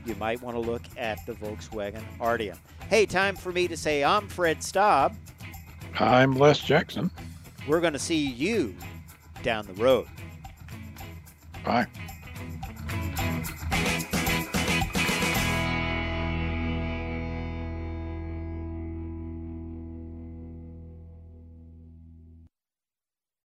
you 0.06 0.16
might 0.16 0.42
want 0.42 0.56
to 0.56 0.62
look 0.62 0.82
at 0.98 1.24
the 1.28 1.34
Volkswagen 1.34 2.02
Arteon. 2.20 2.58
Hey, 2.90 3.06
time 3.06 3.36
for 3.36 3.52
me 3.52 3.68
to 3.68 3.78
say 3.78 4.04
I'm 4.04 4.28
Fred 4.28 4.64
Staub. 4.64 5.16
I'm 6.00 6.34
Les 6.34 6.60
Jackson. 6.60 7.12
We're 7.68 7.82
going 7.82 7.94
to 7.94 8.00
see 8.00 8.26
you 8.26 8.76
down 9.44 9.68
the 9.68 9.74
road. 9.74 10.08
Bye. 11.64 11.86